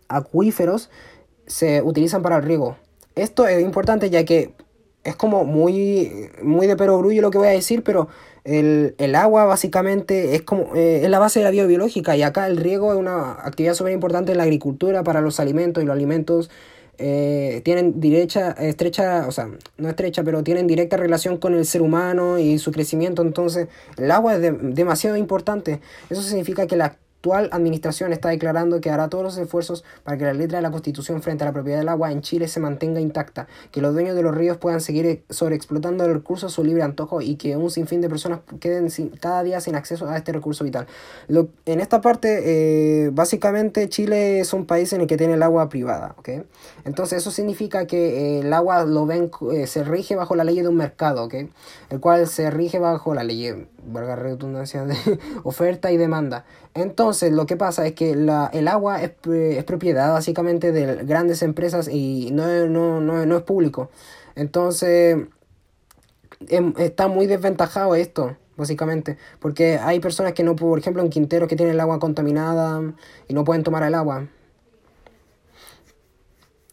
acuíferos 0.08 0.90
se 1.46 1.82
utilizan 1.82 2.22
para 2.22 2.36
el 2.36 2.42
riego. 2.42 2.76
Esto 3.14 3.46
es 3.46 3.62
importante 3.62 4.10
ya 4.10 4.24
que 4.24 4.54
es 5.06 5.16
como 5.16 5.44
muy, 5.44 6.30
muy 6.42 6.66
de 6.66 6.76
perogrullo 6.76 7.22
lo 7.22 7.30
que 7.30 7.38
voy 7.38 7.48
a 7.48 7.52
decir, 7.52 7.82
pero 7.82 8.08
el, 8.44 9.14
agua 9.14 9.44
básicamente 9.44 10.34
es 10.34 10.42
como 10.42 10.74
eh, 10.76 11.00
es 11.02 11.10
la 11.10 11.18
base 11.18 11.40
de 11.40 11.44
la 11.44 11.50
vida 11.50 11.66
biológica 11.66 12.16
y 12.16 12.22
acá 12.22 12.46
el 12.46 12.56
riego 12.56 12.92
es 12.92 12.98
una 12.98 13.32
actividad 13.32 13.74
súper 13.74 13.92
importante 13.92 14.32
en 14.32 14.38
la 14.38 14.44
agricultura 14.44 15.02
para 15.02 15.20
los 15.20 15.40
alimentos 15.40 15.82
y 15.82 15.86
los 15.86 15.94
alimentos 15.94 16.50
eh, 16.98 17.60
tienen 17.64 18.00
derecha, 18.00 18.52
estrecha, 18.52 19.26
o 19.28 19.32
sea, 19.32 19.50
no 19.76 19.88
estrecha, 19.88 20.22
pero 20.22 20.42
tienen 20.42 20.66
directa 20.66 20.96
relación 20.96 21.36
con 21.36 21.54
el 21.54 21.66
ser 21.66 21.82
humano 21.82 22.38
y 22.38 22.58
su 22.58 22.72
crecimiento, 22.72 23.22
entonces 23.22 23.68
el 23.98 24.10
agua 24.10 24.36
es 24.36 24.40
demasiado 24.74 25.16
importante. 25.16 25.80
Eso 26.08 26.22
significa 26.22 26.66
que 26.66 26.76
la 26.76 26.96
actual 27.26 27.48
administración 27.50 28.12
está 28.12 28.28
declarando 28.28 28.80
que 28.80 28.88
hará 28.88 29.08
todos 29.08 29.24
los 29.24 29.36
esfuerzos 29.36 29.84
para 30.04 30.16
que 30.16 30.24
la 30.24 30.32
letra 30.32 30.58
de 30.58 30.62
la 30.62 30.70
Constitución 30.70 31.22
frente 31.22 31.42
a 31.42 31.48
la 31.48 31.52
propiedad 31.52 31.80
del 31.80 31.88
agua 31.88 32.12
en 32.12 32.20
Chile 32.20 32.46
se 32.46 32.60
mantenga 32.60 33.00
intacta, 33.00 33.48
que 33.72 33.80
los 33.80 33.92
dueños 33.92 34.14
de 34.14 34.22
los 34.22 34.32
ríos 34.32 34.58
puedan 34.58 34.80
seguir 34.80 35.24
sobreexplotando 35.28 36.04
el 36.04 36.14
recurso 36.14 36.46
a 36.46 36.50
su 36.50 36.62
libre 36.62 36.84
antojo 36.84 37.20
y 37.20 37.34
que 37.34 37.56
un 37.56 37.68
sinfín 37.70 38.00
de 38.00 38.08
personas 38.08 38.40
queden 38.60 38.88
cada 39.18 39.42
día 39.42 39.60
sin 39.60 39.74
acceso 39.74 40.08
a 40.08 40.16
este 40.16 40.30
recurso 40.30 40.62
vital. 40.62 40.86
Lo, 41.26 41.48
en 41.64 41.80
esta 41.80 42.00
parte, 42.00 42.42
eh, 42.44 43.10
básicamente 43.12 43.88
Chile 43.88 44.38
es 44.38 44.52
un 44.52 44.64
país 44.64 44.92
en 44.92 45.00
el 45.00 45.08
que 45.08 45.16
tiene 45.16 45.34
el 45.34 45.42
agua 45.42 45.68
privada, 45.68 46.14
¿ok? 46.18 46.28
Entonces 46.84 47.18
eso 47.18 47.32
significa 47.32 47.88
que 47.88 48.36
eh, 48.36 48.40
el 48.40 48.52
agua 48.52 48.84
lo 48.84 49.04
ven, 49.04 49.32
eh, 49.52 49.66
se 49.66 49.82
rige 49.82 50.14
bajo 50.14 50.36
la 50.36 50.44
ley 50.44 50.60
de 50.60 50.68
un 50.68 50.76
mercado, 50.76 51.24
¿ok? 51.24 51.34
El 51.90 51.98
cual 51.98 52.28
se 52.28 52.50
rige 52.50 52.78
bajo 52.78 53.14
la 53.14 53.24
ley, 53.24 53.66
valga 53.86 54.16
redundancia, 54.16 54.84
de 54.84 54.96
oferta 55.44 55.90
y 55.92 55.96
demanda. 55.96 56.44
Entonces, 56.74 57.32
lo 57.32 57.46
que 57.46 57.56
pasa 57.56 57.86
es 57.86 57.94
que 57.94 58.14
la, 58.14 58.50
el 58.52 58.68
agua 58.68 59.02
es, 59.02 59.12
es, 59.24 59.64
propiedad 59.64 60.12
básicamente 60.12 60.72
de 60.72 61.04
grandes 61.04 61.42
empresas 61.42 61.88
y 61.88 62.30
no, 62.32 62.66
no, 62.66 63.00
no, 63.00 63.26
no 63.26 63.36
es 63.36 63.42
público. 63.42 63.90
Entonces, 64.34 65.16
em, 66.48 66.74
está 66.78 67.08
muy 67.08 67.26
desventajado 67.26 67.94
esto, 67.94 68.36
básicamente. 68.56 69.16
Porque 69.40 69.78
hay 69.78 70.00
personas 70.00 70.32
que 70.32 70.42
no, 70.42 70.56
por 70.56 70.78
ejemplo, 70.78 71.02
en 71.02 71.10
Quintero 71.10 71.48
que 71.48 71.56
tienen 71.56 71.74
el 71.74 71.80
agua 71.80 71.98
contaminada 71.98 72.82
y 73.28 73.34
no 73.34 73.44
pueden 73.44 73.62
tomar 73.62 73.82
el 73.84 73.94
agua. 73.94 74.28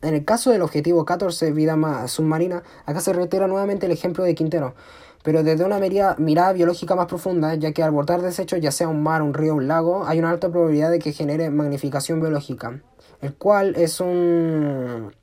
En 0.01 0.13
el 0.13 0.25
caso 0.25 0.51
del 0.51 0.62
objetivo 0.62 1.05
14, 1.05 1.51
vida 1.53 1.77
submarina, 2.10 2.63
acá 2.86 3.00
se 3.00 3.13
reitera 3.13 3.48
nuevamente 3.48 3.86
el 3.86 3.93
ejemplo 3.93 4.25
de 4.25 4.36
Quintero 4.36 4.75
pero 5.24 5.42
desde 5.42 5.63
una 5.65 5.80
mirada, 5.80 6.53
biológica 6.53 6.96
más 6.96 7.08
profunda, 7.08 7.56
ya 7.56 7.72
que 7.72 7.82
al 7.82 7.92
bordar 7.92 8.22
desechos, 8.22 8.60
ya 8.62 8.72
sea 8.72 8.88
un 8.89 9.01
mar, 9.01 9.22
un 9.22 9.34
río 9.34 9.56
un 9.56 9.68
lago, 9.68 10.06
hay 10.06 10.20
una 10.20 10.30
alta 10.30 10.50
probabilidad 10.50 10.92
de 10.92 11.00
que 11.00 11.13
genere 11.13 11.50
magnificación 11.50 12.20
biológica, 12.20 12.82
el 13.22 13.34
cual 13.34 13.75
es 13.77 14.00
un, 14.01 15.13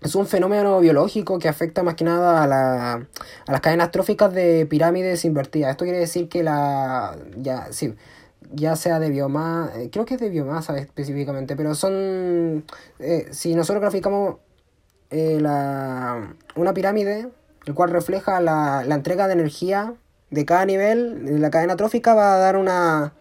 es 0.00 0.14
un 0.14 0.26
fenómeno 0.26 0.80
biológico 0.80 1.38
que 1.38 1.48
afecta 1.48 1.82
más 1.82 1.94
que 1.94 2.04
nada 2.04 2.42
a, 2.42 2.46
la, 2.46 2.92
a 2.94 3.52
las 3.52 3.60
cadenas 3.60 3.92
tróficas 3.92 4.34
de 4.34 4.66
pirámides 4.66 5.24
invertidas. 5.24 5.70
Esto 5.70 5.84
quiere 5.84 6.00
decir 6.00 6.28
que 6.28 6.42
la... 6.42 7.16
Ya, 7.36 7.68
sí, 7.72 7.94
ya 8.54 8.76
sea 8.76 8.98
de 8.98 9.08
biomasa, 9.08 9.80
eh, 9.80 9.88
creo 9.90 10.04
que 10.04 10.14
es 10.14 10.20
de 10.20 10.28
biomasa 10.28 10.76
específicamente, 10.76 11.56
pero 11.56 11.74
son, 11.74 12.64
eh, 12.98 13.28
si 13.30 13.54
nosotros 13.54 13.80
graficamos 13.80 14.36
eh, 15.10 15.38
la, 15.40 16.34
una 16.56 16.74
pirámide, 16.74 17.28
el 17.66 17.74
cual 17.74 17.90
refleja 17.90 18.40
la, 18.40 18.84
la 18.86 18.94
entrega 18.94 19.26
de 19.26 19.34
energía 19.34 19.94
de 20.30 20.44
cada 20.44 20.64
nivel, 20.64 21.40
la 21.40 21.50
cadena 21.50 21.76
trófica 21.76 22.14
va 22.14 22.34
a 22.34 22.38
dar 22.38 22.56
una, 22.56 23.12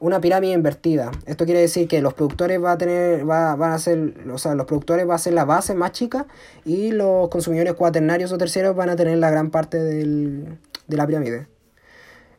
una 0.00 0.20
pirámide 0.20 0.54
invertida. 0.54 1.10
Esto 1.26 1.44
quiere 1.44 1.60
decir 1.60 1.86
que 1.86 2.00
los 2.00 2.14
productores 2.14 2.62
va 2.62 2.72
a 2.72 2.78
tener, 2.78 3.28
va, 3.28 3.54
van 3.56 3.72
a 3.72 3.78
ser, 3.78 4.14
o 4.32 4.38
sea, 4.38 4.54
los 4.54 4.66
productores 4.66 5.08
va 5.08 5.14
a 5.14 5.18
ser 5.18 5.34
la 5.34 5.44
base 5.44 5.74
más 5.74 5.92
chica 5.92 6.26
y 6.64 6.92
los 6.92 7.28
consumidores 7.28 7.74
cuaternarios 7.74 8.32
o 8.32 8.38
terceros 8.38 8.74
van 8.74 8.90
a 8.90 8.96
tener 8.96 9.18
la 9.18 9.30
gran 9.30 9.50
parte 9.50 9.78
del, 9.78 10.58
de 10.86 10.96
la 10.96 11.06
pirámide. 11.06 11.46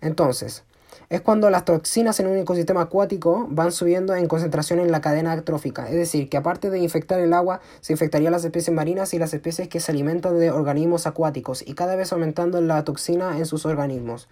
Entonces, 0.01 0.63
es 1.09 1.21
cuando 1.21 1.49
las 1.49 1.63
toxinas 1.63 2.19
en 2.19 2.27
un 2.27 2.37
ecosistema 2.37 2.81
acuático 2.81 3.47
van 3.49 3.71
subiendo 3.71 4.13
en 4.13 4.27
concentración 4.27 4.79
en 4.79 4.91
la 4.91 4.99
cadena 4.99 5.41
trófica. 5.41 5.87
Es 5.87 5.95
decir, 5.95 6.27
que 6.27 6.35
aparte 6.35 6.69
de 6.69 6.79
infectar 6.79 7.19
el 7.19 7.33
agua, 7.33 7.61
se 7.79 7.93
infectarían 7.93 8.33
las 8.33 8.43
especies 8.43 8.75
marinas 8.75 9.13
y 9.13 9.19
las 9.19 9.33
especies 9.33 9.69
que 9.69 9.79
se 9.79 9.91
alimentan 9.91 10.37
de 10.37 10.51
organismos 10.51 11.07
acuáticos 11.07 11.65
y 11.65 11.73
cada 11.75 11.95
vez 11.95 12.11
aumentando 12.11 12.59
la 12.59 12.83
toxina 12.83 13.37
en 13.37 13.45
sus 13.45 13.65
organismos. 13.65 14.27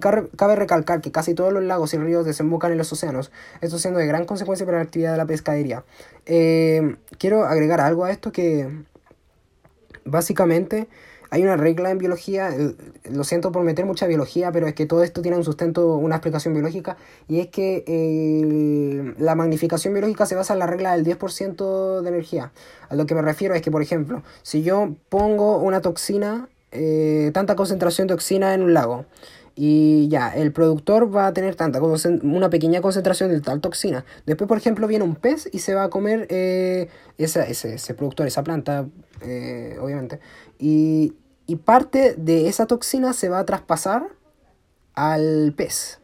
Cabe 0.00 0.56
recalcar 0.56 1.02
que 1.02 1.12
casi 1.12 1.34
todos 1.34 1.52
los 1.52 1.62
lagos 1.62 1.92
y 1.92 1.98
ríos 1.98 2.24
desembocan 2.24 2.72
en 2.72 2.78
los 2.78 2.90
océanos, 2.90 3.30
esto 3.60 3.78
siendo 3.78 4.00
de 4.00 4.06
gran 4.06 4.24
consecuencia 4.24 4.64
para 4.64 4.78
la 4.78 4.84
actividad 4.84 5.12
de 5.12 5.18
la 5.18 5.26
pescadería. 5.26 5.84
Eh, 6.24 6.96
quiero 7.18 7.44
agregar 7.44 7.80
algo 7.80 8.06
a 8.06 8.10
esto 8.10 8.32
que 8.32 8.70
básicamente 10.04 10.88
hay 11.32 11.42
una 11.42 11.56
regla 11.56 11.90
en 11.90 11.96
biología, 11.96 12.50
eh, 12.50 12.74
lo 13.10 13.24
siento 13.24 13.52
por 13.52 13.62
meter 13.62 13.86
mucha 13.86 14.06
biología, 14.06 14.52
pero 14.52 14.66
es 14.66 14.74
que 14.74 14.84
todo 14.84 15.02
esto 15.02 15.22
tiene 15.22 15.38
un 15.38 15.44
sustento, 15.44 15.96
una 15.96 16.16
explicación 16.16 16.52
biológica, 16.52 16.98
y 17.26 17.40
es 17.40 17.46
que 17.46 17.84
eh, 17.86 19.14
la 19.16 19.34
magnificación 19.34 19.94
biológica 19.94 20.26
se 20.26 20.34
basa 20.34 20.52
en 20.52 20.58
la 20.58 20.66
regla 20.66 20.94
del 20.94 21.06
10% 21.06 22.02
de 22.02 22.08
energía. 22.10 22.52
A 22.90 22.96
lo 22.96 23.06
que 23.06 23.14
me 23.14 23.22
refiero 23.22 23.54
es 23.54 23.62
que, 23.62 23.70
por 23.70 23.80
ejemplo, 23.80 24.22
si 24.42 24.62
yo 24.62 24.94
pongo 25.08 25.56
una 25.56 25.80
toxina, 25.80 26.50
tanta 27.32 27.56
concentración 27.56 28.08
de 28.08 28.14
toxina 28.14 28.52
en 28.52 28.62
un 28.62 28.74
lago, 28.74 29.06
y 29.54 30.08
ya, 30.08 30.30
el 30.30 30.52
productor 30.52 31.14
va 31.14 31.26
a 31.26 31.32
tener 31.32 31.56
tanta 31.56 31.80
una 31.80 32.50
pequeña 32.50 32.80
concentración 32.80 33.30
de 33.30 33.40
tal 33.40 33.60
toxina. 33.60 34.04
Después, 34.24 34.48
por 34.48 34.56
ejemplo, 34.56 34.86
viene 34.86 35.04
un 35.04 35.14
pez 35.14 35.48
y 35.52 35.58
se 35.58 35.74
va 35.74 35.84
a 35.84 35.90
comer 35.90 36.26
eh, 36.30 36.88
ese, 37.18 37.50
ese, 37.50 37.94
productor, 37.94 38.26
esa 38.26 38.42
planta, 38.42 38.86
eh, 39.20 39.76
obviamente. 39.80 40.20
Y, 40.58 41.14
y 41.46 41.56
parte 41.56 42.14
de 42.16 42.48
esa 42.48 42.66
toxina 42.66 43.12
se 43.12 43.28
va 43.28 43.40
a 43.40 43.46
traspasar 43.46 44.08
al 44.94 45.54
pez. 45.56 46.00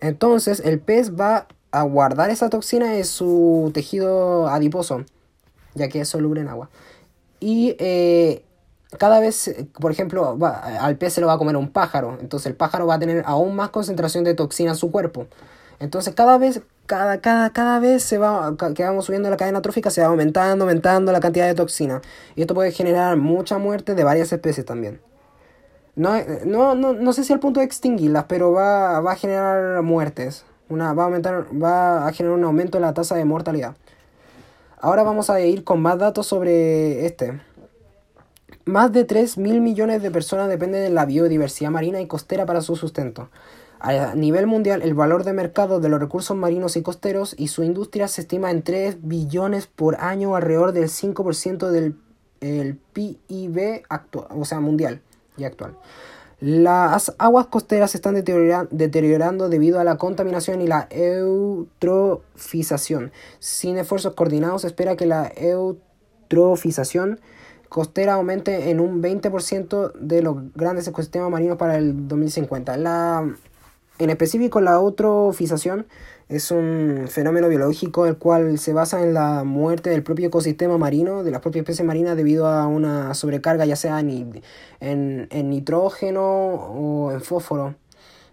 Entonces, 0.00 0.60
el 0.64 0.80
pez 0.80 1.12
va 1.12 1.48
a 1.70 1.82
guardar 1.82 2.30
esa 2.30 2.50
toxina 2.50 2.96
en 2.96 3.04
su 3.04 3.70
tejido 3.74 4.48
adiposo, 4.48 5.04
ya 5.74 5.88
que 5.88 6.00
es 6.00 6.08
soluble 6.08 6.40
en 6.40 6.48
agua. 6.48 6.70
Y 7.40 7.76
eh, 7.78 8.44
cada 8.98 9.20
vez, 9.20 9.54
por 9.80 9.90
ejemplo, 9.90 10.38
al 10.42 10.96
pez 10.96 11.14
se 11.14 11.20
lo 11.20 11.26
va 11.26 11.34
a 11.34 11.38
comer 11.38 11.56
un 11.56 11.70
pájaro, 11.70 12.18
entonces 12.20 12.46
el 12.46 12.56
pájaro 12.56 12.86
va 12.86 12.94
a 12.94 12.98
tener 12.98 13.22
aún 13.26 13.56
más 13.56 13.70
concentración 13.70 14.24
de 14.24 14.34
toxina 14.34 14.70
en 14.70 14.76
su 14.76 14.90
cuerpo. 14.90 15.26
Entonces 15.80 16.14
cada 16.14 16.38
vez, 16.38 16.62
cada, 16.86 17.20
cada, 17.20 17.50
cada 17.50 17.78
vez 17.80 18.02
se 18.02 18.18
va, 18.18 18.54
que 18.74 18.84
vamos 18.84 19.06
subiendo 19.06 19.30
la 19.30 19.36
cadena 19.36 19.62
trófica, 19.62 19.90
se 19.90 20.00
va 20.00 20.08
aumentando, 20.08 20.64
aumentando 20.64 21.12
la 21.12 21.20
cantidad 21.20 21.46
de 21.46 21.54
toxina. 21.54 22.02
Y 22.36 22.42
esto 22.42 22.54
puede 22.54 22.72
generar 22.72 23.16
mucha 23.16 23.58
muerte 23.58 23.94
de 23.94 24.04
varias 24.04 24.32
especies 24.32 24.66
también. 24.66 25.00
No, 25.96 26.14
no, 26.44 26.74
no, 26.74 26.92
no 26.92 27.12
sé 27.12 27.22
si 27.22 27.32
al 27.32 27.40
punto 27.40 27.60
de 27.60 27.66
extinguirlas, 27.66 28.24
pero 28.24 28.52
va, 28.52 29.00
va 29.00 29.12
a 29.12 29.16
generar 29.16 29.82
muertes. 29.82 30.44
Una, 30.68 30.92
va, 30.92 31.04
a 31.04 31.06
aumentar, 31.06 31.46
va 31.52 32.06
a 32.06 32.12
generar 32.12 32.36
un 32.36 32.44
aumento 32.44 32.78
en 32.78 32.82
la 32.82 32.94
tasa 32.94 33.14
de 33.14 33.24
mortalidad. 33.24 33.76
Ahora 34.80 35.02
vamos 35.02 35.30
a 35.30 35.40
ir 35.40 35.62
con 35.62 35.80
más 35.80 35.98
datos 35.98 36.26
sobre 36.26 37.06
este. 37.06 37.40
Más 38.64 38.92
de 38.92 39.04
3 39.04 39.38
mil 39.38 39.60
millones 39.60 40.02
de 40.02 40.10
personas 40.10 40.48
dependen 40.48 40.82
de 40.82 40.90
la 40.90 41.04
biodiversidad 41.04 41.70
marina 41.70 42.00
y 42.00 42.06
costera 42.06 42.44
para 42.44 42.60
su 42.60 42.76
sustento. 42.76 43.28
A 43.86 44.14
nivel 44.14 44.46
mundial, 44.46 44.80
el 44.80 44.94
valor 44.94 45.24
de 45.24 45.34
mercado 45.34 45.78
de 45.78 45.90
los 45.90 46.00
recursos 46.00 46.34
marinos 46.34 46.74
y 46.78 46.82
costeros 46.82 47.34
y 47.36 47.48
su 47.48 47.62
industria 47.62 48.08
se 48.08 48.22
estima 48.22 48.50
en 48.50 48.62
3 48.62 48.96
billones 49.02 49.66
por 49.66 49.96
año, 49.96 50.36
alrededor 50.36 50.72
del 50.72 50.84
5% 50.84 51.68
del 51.68 51.94
PIB 52.94 53.82
actual, 53.90 54.26
o 54.30 54.46
sea, 54.46 54.60
mundial 54.60 55.02
y 55.36 55.44
actual. 55.44 55.76
Las 56.40 57.14
aguas 57.18 57.48
costeras 57.48 57.90
se 57.90 57.98
están 57.98 58.14
deteriorando 58.14 59.50
debido 59.50 59.80
a 59.80 59.84
la 59.84 59.98
contaminación 59.98 60.62
y 60.62 60.66
la 60.66 60.88
eutrofización. 60.88 63.12
Sin 63.38 63.76
esfuerzos 63.76 64.14
coordinados, 64.14 64.62
se 64.62 64.68
espera 64.68 64.96
que 64.96 65.04
la 65.04 65.30
eutrofización 65.36 67.20
costera 67.68 68.14
aumente 68.14 68.70
en 68.70 68.80
un 68.80 69.02
20% 69.02 69.92
de 69.92 70.22
los 70.22 70.54
grandes 70.54 70.88
ecosistemas 70.88 71.30
marinos 71.30 71.58
para 71.58 71.76
el 71.76 72.08
2050. 72.08 72.78
La, 72.78 73.30
en 73.98 74.10
específico, 74.10 74.60
la 74.60 74.72
eutrofización 74.72 75.86
es 76.28 76.50
un 76.50 77.06
fenómeno 77.08 77.48
biológico 77.48 78.06
el 78.06 78.16
cual 78.16 78.58
se 78.58 78.72
basa 78.72 79.02
en 79.02 79.14
la 79.14 79.44
muerte 79.44 79.90
del 79.90 80.02
propio 80.02 80.28
ecosistema 80.28 80.78
marino, 80.78 81.22
de 81.22 81.30
las 81.30 81.40
propias 81.40 81.62
especies 81.62 81.86
marinas, 81.86 82.16
debido 82.16 82.46
a 82.46 82.66
una 82.66 83.14
sobrecarga 83.14 83.66
ya 83.66 83.76
sea 83.76 84.00
en, 84.00 84.42
en 84.80 85.50
nitrógeno 85.50 86.22
o 86.22 87.12
en 87.12 87.20
fósforo. 87.20 87.74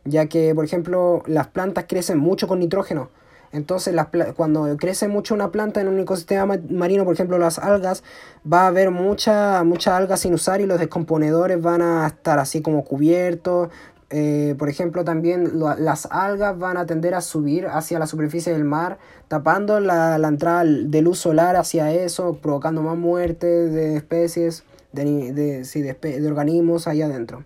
Ya 0.03 0.25
que, 0.27 0.55
por 0.55 0.65
ejemplo, 0.65 1.21
las 1.27 1.47
plantas 1.47 1.85
crecen 1.87 2.17
mucho 2.17 2.47
con 2.47 2.59
nitrógeno 2.59 3.09
entonces, 3.53 3.93
cuando 4.35 4.77
crece 4.77 5.07
mucho 5.07 5.33
una 5.33 5.51
planta 5.51 5.81
en 5.81 5.89
un 5.89 5.99
ecosistema 5.99 6.57
marino, 6.69 7.03
por 7.03 7.13
ejemplo 7.13 7.37
las 7.37 7.59
algas, 7.59 8.03
va 8.51 8.61
a 8.63 8.67
haber 8.67 8.91
mucha, 8.91 9.63
mucha 9.63 9.97
alga 9.97 10.15
sin 10.15 10.33
usar 10.33 10.61
y 10.61 10.65
los 10.65 10.79
descomponedores 10.79 11.61
van 11.61 11.81
a 11.81 12.07
estar 12.07 12.39
así 12.39 12.61
como 12.61 12.85
cubiertos. 12.85 13.69
Eh, 14.13 14.55
por 14.59 14.67
ejemplo, 14.67 15.05
también 15.05 15.59
las 15.59 16.05
algas 16.11 16.59
van 16.59 16.75
a 16.75 16.85
tender 16.85 17.15
a 17.15 17.21
subir 17.21 17.67
hacia 17.67 17.97
la 17.97 18.07
superficie 18.07 18.51
del 18.51 18.65
mar, 18.65 18.97
tapando 19.29 19.79
la, 19.79 20.15
entrada 20.27 20.65
de 20.65 21.01
luz 21.01 21.19
solar 21.19 21.55
hacia 21.55 21.91
eso, 21.93 22.37
provocando 22.41 22.81
más 22.81 22.97
muerte 22.97 23.47
de 23.47 23.95
especies, 23.95 24.65
de, 24.91 25.31
de, 25.31 26.19
de 26.19 26.27
organismos 26.27 26.87
ahí 26.87 27.01
adentro. 27.01 27.45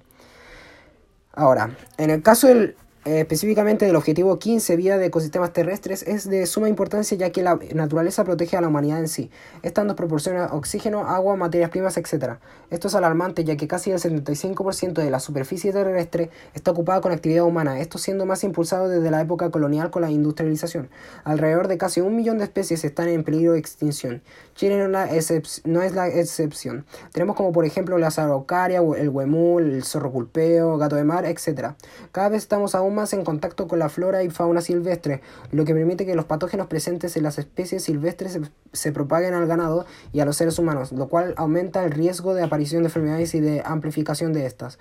Ahora, 1.33 1.75
en 1.97 2.09
el 2.09 2.23
caso 2.23 2.47
del 2.47 2.75
específicamente 3.05 3.85
del 3.85 3.95
objetivo 3.95 4.39
15, 4.39 4.75
vía 4.77 4.97
de 4.97 5.05
ecosistemas 5.05 5.53
terrestres, 5.53 6.01
es 6.03 6.27
de 6.27 6.45
suma 6.47 6.69
importancia 6.69 7.15
ya 7.15 7.29
que 7.29 7.43
la 7.43 7.59
naturaleza 7.73 8.23
protege 8.23 8.57
a 8.57 8.61
la 8.61 8.67
humanidad 8.67 8.99
en 8.99 9.07
sí. 9.07 9.29
Esta 9.61 9.83
nos 9.83 9.95
proporciona 9.95 10.47
oxígeno, 10.47 11.07
agua, 11.07 11.35
materias 11.35 11.69
primas, 11.69 11.97
etc. 11.97 12.37
Esto 12.71 12.87
es 12.87 12.95
alarmante 12.95 13.43
ya 13.43 13.55
que 13.57 13.67
casi 13.67 13.91
el 13.91 13.99
75% 13.99 14.93
de 14.93 15.11
la 15.11 15.19
superficie 15.19 15.71
terrestre 15.71 16.31
está 16.55 16.71
ocupada 16.71 16.99
con 17.01 17.11
actividad 17.11 17.45
humana, 17.45 17.79
esto 17.79 17.99
siendo 17.99 18.25
más 18.25 18.43
impulsado 18.43 18.89
desde 18.89 19.11
la 19.11 19.21
época 19.21 19.51
colonial 19.51 19.91
con 19.91 20.01
la 20.01 20.09
industrialización. 20.09 20.89
Alrededor 21.23 21.67
de 21.67 21.77
casi 21.77 22.01
un 22.01 22.15
millón 22.15 22.39
de 22.39 22.45
especies 22.45 22.83
están 22.85 23.07
en 23.09 23.23
peligro 23.23 23.53
de 23.53 23.59
extinción. 23.59 24.23
Chile 24.55 24.87
no, 24.87 25.81
es 25.83 25.93
la 25.93 26.07
excepción. 26.07 26.85
Tenemos 27.11 27.35
como 27.35 27.51
por 27.51 27.65
ejemplo 27.65 27.99
la 27.99 28.07
araucaria, 28.07 28.79
el 28.97 29.09
huemul, 29.09 29.73
el 29.73 29.83
zorro 29.83 30.11
culpeo, 30.11 30.77
gato 30.79 30.95
de 30.95 31.03
mar, 31.03 31.25
etc. 31.25 31.73
Cada 32.11 32.29
vez 32.29 32.41
estamos 32.41 32.73
aún 32.73 32.94
más 32.95 33.13
en 33.13 33.23
contacto 33.23 33.67
con 33.67 33.77
la 33.77 33.89
flora 33.89 34.23
y 34.23 34.29
fauna 34.29 34.61
silvestre, 34.61 35.21
lo 35.51 35.65
que 35.65 35.73
permite 35.73 36.05
que 36.05 36.15
los 36.15 36.25
patógenos 36.25 36.67
presentes 36.67 37.15
en 37.17 37.23
las 37.23 37.37
especies 37.37 37.83
silvestres 37.83 38.39
se, 38.73 38.91
propaguen 38.91 39.33
al 39.33 39.45
ganado 39.45 39.85
y 40.13 40.21
a 40.21 40.25
los 40.25 40.37
seres 40.37 40.57
humanos, 40.57 40.91
lo 40.91 41.07
cual 41.07 41.33
aumenta 41.37 41.83
el 41.83 41.91
riesgo 41.91 42.33
de 42.33 42.43
aparición 42.43 42.83
de 42.83 42.87
enfermedades 42.87 43.35
y 43.35 43.41
de 43.41 43.61
amplificación 43.63 44.33
de 44.33 44.45
estas. 44.45 44.79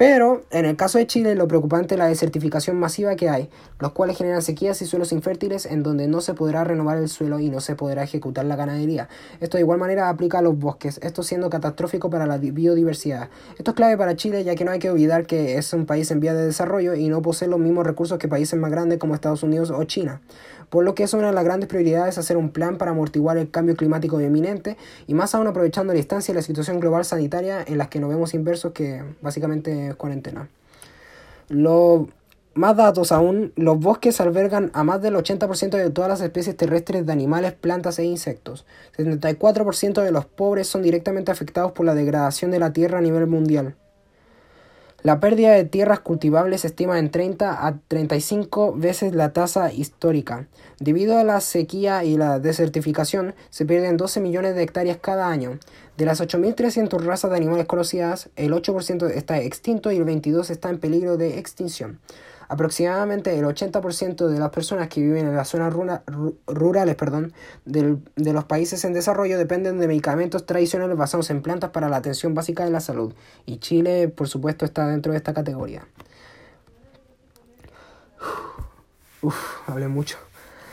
Pero 0.00 0.44
en 0.50 0.64
el 0.64 0.76
caso 0.76 0.96
de 0.96 1.06
Chile 1.06 1.34
lo 1.34 1.46
preocupante 1.46 1.94
es 1.94 1.98
la 1.98 2.06
desertificación 2.06 2.78
masiva 2.78 3.16
que 3.16 3.28
hay, 3.28 3.50
los 3.78 3.92
cuales 3.92 4.16
generan 4.16 4.40
sequías 4.40 4.80
y 4.80 4.86
suelos 4.86 5.12
infértiles 5.12 5.66
en 5.66 5.82
donde 5.82 6.08
no 6.08 6.22
se 6.22 6.32
podrá 6.32 6.64
renovar 6.64 6.96
el 6.96 7.10
suelo 7.10 7.38
y 7.38 7.50
no 7.50 7.60
se 7.60 7.74
podrá 7.74 8.02
ejecutar 8.02 8.46
la 8.46 8.56
ganadería. 8.56 9.10
Esto 9.40 9.58
de 9.58 9.60
igual 9.60 9.78
manera 9.78 10.08
aplica 10.08 10.38
a 10.38 10.42
los 10.42 10.58
bosques, 10.58 10.98
esto 11.02 11.22
siendo 11.22 11.50
catastrófico 11.50 12.08
para 12.08 12.26
la 12.26 12.38
biodiversidad. 12.38 13.28
Esto 13.58 13.72
es 13.72 13.74
clave 13.74 13.98
para 13.98 14.16
Chile 14.16 14.42
ya 14.42 14.54
que 14.54 14.64
no 14.64 14.70
hay 14.70 14.78
que 14.78 14.88
olvidar 14.88 15.26
que 15.26 15.58
es 15.58 15.70
un 15.74 15.84
país 15.84 16.10
en 16.10 16.20
vía 16.20 16.32
de 16.32 16.46
desarrollo 16.46 16.94
y 16.94 17.08
no 17.08 17.20
posee 17.20 17.48
los 17.48 17.60
mismos 17.60 17.86
recursos 17.86 18.16
que 18.16 18.26
países 18.26 18.58
más 18.58 18.70
grandes 18.70 18.98
como 18.98 19.14
Estados 19.14 19.42
Unidos 19.42 19.70
o 19.70 19.84
China 19.84 20.22
por 20.70 20.84
lo 20.84 20.94
que 20.94 21.02
es 21.02 21.12
una 21.12 21.26
de 21.26 21.32
las 21.34 21.44
grandes 21.44 21.68
prioridades 21.68 22.16
hacer 22.16 22.36
un 22.36 22.50
plan 22.50 22.78
para 22.78 22.92
amortiguar 22.92 23.36
el 23.36 23.50
cambio 23.50 23.76
climático 23.76 24.20
inminente 24.20 24.76
y 25.06 25.14
más 25.14 25.34
aún 25.34 25.46
aprovechando 25.46 25.92
la 25.92 25.96
distancia 25.98 26.32
y 26.32 26.34
la 26.34 26.42
situación 26.42 26.80
global 26.80 27.04
sanitaria 27.04 27.62
en 27.66 27.76
las 27.76 27.88
que 27.88 28.00
nos 28.00 28.08
vemos 28.08 28.32
inversos 28.32 28.72
que 28.72 29.02
básicamente 29.20 29.88
es 29.88 29.96
cuarentena. 29.96 30.48
Lo, 31.48 32.08
más 32.54 32.76
datos 32.76 33.12
aún, 33.12 33.52
los 33.56 33.78
bosques 33.78 34.20
albergan 34.20 34.70
a 34.72 34.84
más 34.84 35.00
del 35.02 35.14
80% 35.14 35.70
de 35.70 35.90
todas 35.90 36.08
las 36.08 36.20
especies 36.20 36.56
terrestres 36.56 37.06
de 37.06 37.12
animales, 37.12 37.52
plantas 37.52 37.98
e 37.98 38.04
insectos. 38.04 38.66
74% 38.96 40.02
de 40.02 40.12
los 40.12 40.26
pobres 40.26 40.66
son 40.66 40.82
directamente 40.82 41.30
afectados 41.32 41.72
por 41.72 41.86
la 41.86 41.94
degradación 41.94 42.50
de 42.50 42.58
la 42.58 42.72
tierra 42.72 42.98
a 42.98 43.02
nivel 43.02 43.26
mundial. 43.26 43.76
La 45.02 45.18
pérdida 45.18 45.52
de 45.52 45.64
tierras 45.64 46.00
cultivables 46.00 46.60
se 46.60 46.66
estima 46.66 46.98
en 46.98 47.10
30 47.10 47.66
a 47.66 47.78
35 47.88 48.74
veces 48.76 49.14
la 49.14 49.32
tasa 49.32 49.72
histórica. 49.72 50.46
Debido 50.78 51.16
a 51.16 51.24
la 51.24 51.40
sequía 51.40 52.04
y 52.04 52.18
la 52.18 52.38
desertificación, 52.38 53.34
se 53.48 53.64
pierden 53.64 53.96
12 53.96 54.20
millones 54.20 54.54
de 54.54 54.62
hectáreas 54.62 54.98
cada 55.00 55.28
año. 55.28 55.58
De 55.96 56.04
las 56.04 56.20
8.300 56.20 57.02
razas 57.02 57.30
de 57.30 57.38
animales 57.38 57.64
conocidas, 57.64 58.28
el 58.36 58.52
8% 58.52 59.10
está 59.10 59.40
extinto 59.40 59.90
y 59.90 59.96
el 59.96 60.04
22% 60.04 60.50
está 60.50 60.68
en 60.68 60.78
peligro 60.78 61.16
de 61.16 61.38
extinción. 61.38 61.98
Aproximadamente 62.50 63.38
el 63.38 63.44
80% 63.44 64.26
de 64.26 64.40
las 64.40 64.50
personas 64.50 64.88
que 64.88 65.00
viven 65.00 65.24
en 65.24 65.36
las 65.36 65.46
zonas 65.46 65.72
rurales 66.48 66.96
perdón, 66.96 67.32
de 67.64 68.32
los 68.32 68.44
países 68.46 68.84
en 68.84 68.92
desarrollo 68.92 69.38
dependen 69.38 69.78
de 69.78 69.86
medicamentos 69.86 70.46
tradicionales 70.46 70.96
basados 70.96 71.30
en 71.30 71.42
plantas 71.42 71.70
para 71.70 71.88
la 71.88 71.98
atención 71.98 72.34
básica 72.34 72.64
de 72.64 72.72
la 72.72 72.80
salud. 72.80 73.14
Y 73.46 73.58
Chile, 73.58 74.08
por 74.08 74.26
supuesto, 74.26 74.64
está 74.64 74.88
dentro 74.88 75.12
de 75.12 75.18
esta 75.18 75.32
categoría. 75.32 75.86
Uf, 79.22 79.36
hablé 79.68 79.86
mucho. 79.86 80.18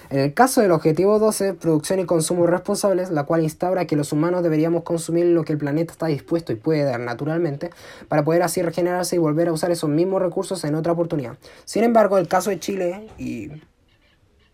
En 0.09 0.19
el 0.19 0.33
caso 0.33 0.61
del 0.61 0.71
objetivo 0.71 1.19
12, 1.19 1.53
producción 1.55 1.99
y 1.99 2.05
consumo 2.05 2.47
responsables, 2.47 3.11
la 3.11 3.23
cual 3.23 3.43
instaura 3.43 3.85
que 3.85 3.97
los 3.97 4.13
humanos 4.13 4.41
deberíamos 4.41 4.83
consumir 4.83 5.25
lo 5.25 5.43
que 5.43 5.51
el 5.53 5.59
planeta 5.59 5.91
está 5.91 6.07
dispuesto 6.07 6.53
y 6.53 6.55
puede 6.55 6.83
dar 6.83 6.99
naturalmente, 6.99 7.71
para 8.07 8.23
poder 8.23 8.41
así 8.43 8.61
regenerarse 8.61 9.17
y 9.17 9.19
volver 9.19 9.49
a 9.49 9.53
usar 9.53 9.71
esos 9.71 9.89
mismos 9.89 10.21
recursos 10.21 10.63
en 10.63 10.75
otra 10.75 10.93
oportunidad. 10.93 11.37
Sin 11.65 11.83
embargo, 11.83 12.17
el 12.17 12.27
caso 12.29 12.51
de 12.51 12.59
Chile, 12.59 13.09
y 13.17 13.51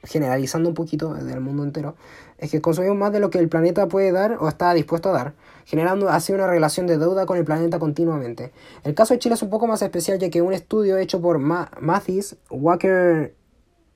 generalizando 0.03 0.69
un 0.69 0.75
poquito 0.75 1.13
del 1.13 1.39
mundo 1.39 1.63
entero, 1.63 1.95
es 2.39 2.49
que 2.49 2.59
consumimos 2.59 2.97
más 2.97 3.13
de 3.13 3.19
lo 3.19 3.29
que 3.29 3.37
el 3.37 3.47
planeta 3.47 3.87
puede 3.87 4.11
dar 4.11 4.37
o 4.39 4.49
está 4.49 4.73
dispuesto 4.73 5.09
a 5.09 5.13
dar, 5.13 5.33
generando 5.65 6.09
así 6.09 6.33
una 6.33 6.47
relación 6.47 6.87
de 6.87 6.97
deuda 6.97 7.25
con 7.25 7.37
el 7.37 7.45
planeta 7.45 7.77
continuamente. 7.77 8.51
El 8.83 8.95
caso 8.95 9.13
de 9.13 9.19
Chile 9.19 9.35
es 9.35 9.43
un 9.43 9.49
poco 9.49 9.67
más 9.67 9.81
especial 9.81 10.17
ya 10.17 10.29
que 10.29 10.41
un 10.41 10.51
estudio 10.51 10.97
hecho 10.97 11.21
por 11.21 11.37
Mathis 11.37 12.35
Walker 12.49 13.33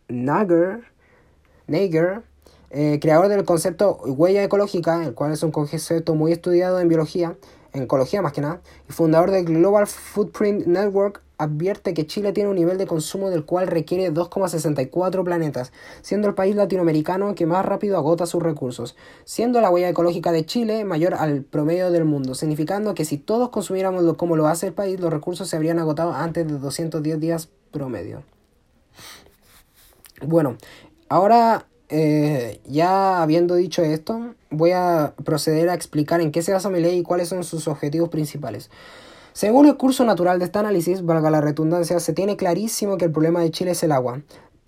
Nager 0.07 0.96
Nager, 1.67 2.23
eh, 2.69 2.99
creador 3.01 3.27
del 3.29 3.45
concepto 3.45 3.97
huella 4.03 4.43
ecológica, 4.43 5.03
el 5.05 5.13
cual 5.13 5.31
es 5.31 5.43
un 5.43 5.51
concepto 5.51 6.15
muy 6.15 6.31
estudiado 6.31 6.79
en 6.79 6.87
biología, 6.87 7.35
en 7.73 7.83
ecología 7.83 8.21
más 8.21 8.33
que 8.33 8.41
nada, 8.41 8.61
y 8.89 8.91
fundador 8.91 9.31
del 9.31 9.45
Global 9.45 9.87
Footprint 9.87 10.65
Network, 10.65 11.21
advierte 11.37 11.93
que 11.93 12.07
Chile 12.07 12.33
tiene 12.33 12.49
un 12.49 12.55
nivel 12.55 12.77
de 12.77 12.87
consumo 12.87 13.29
del 13.29 13.45
cual 13.45 13.67
requiere 13.67 14.11
2,64 14.11 15.23
planetas, 15.23 15.71
siendo 16.01 16.27
el 16.27 16.33
país 16.33 16.55
latinoamericano 16.55 17.35
que 17.35 17.45
más 17.45 17.65
rápido 17.65 17.97
agota 17.97 18.25
sus 18.25 18.41
recursos, 18.41 18.95
siendo 19.23 19.61
la 19.61 19.69
huella 19.69 19.89
ecológica 19.89 20.31
de 20.31 20.45
Chile 20.45 20.83
mayor 20.83 21.13
al 21.13 21.43
promedio 21.43 21.91
del 21.91 22.05
mundo, 22.05 22.33
significando 22.33 22.95
que 22.95 23.05
si 23.05 23.17
todos 23.17 23.49
consumiéramos 23.49 24.17
como 24.17 24.35
lo 24.35 24.47
hace 24.47 24.67
el 24.67 24.73
país, 24.73 24.99
los 24.99 25.13
recursos 25.13 25.47
se 25.47 25.55
habrían 25.55 25.79
agotado 25.79 26.13
antes 26.13 26.47
de 26.47 26.57
210 26.57 27.19
días 27.19 27.49
promedio. 27.71 28.23
Bueno, 30.25 30.57
Ahora, 31.09 31.67
eh, 31.89 32.59
ya 32.65 33.21
habiendo 33.21 33.55
dicho 33.55 33.81
esto, 33.81 34.35
voy 34.49 34.71
a 34.71 35.13
proceder 35.23 35.69
a 35.69 35.73
explicar 35.73 36.19
en 36.19 36.31
qué 36.31 36.41
se 36.41 36.51
basa 36.51 36.69
mi 36.69 36.81
ley 36.81 36.99
y 36.99 37.03
cuáles 37.03 37.29
son 37.29 37.43
sus 37.43 37.67
objetivos 37.67 38.09
principales. 38.09 38.69
Según 39.31 39.67
el 39.67 39.77
curso 39.77 40.03
natural 40.03 40.39
de 40.39 40.45
este 40.45 40.59
análisis, 40.59 41.05
valga 41.05 41.29
la 41.29 41.41
redundancia, 41.41 41.99
se 41.99 42.11
tiene 42.11 42.35
clarísimo 42.35 42.97
que 42.97 43.05
el 43.05 43.11
problema 43.11 43.39
de 43.39 43.51
Chile 43.51 43.71
es 43.71 43.83
el 43.83 43.91
agua, 43.91 44.21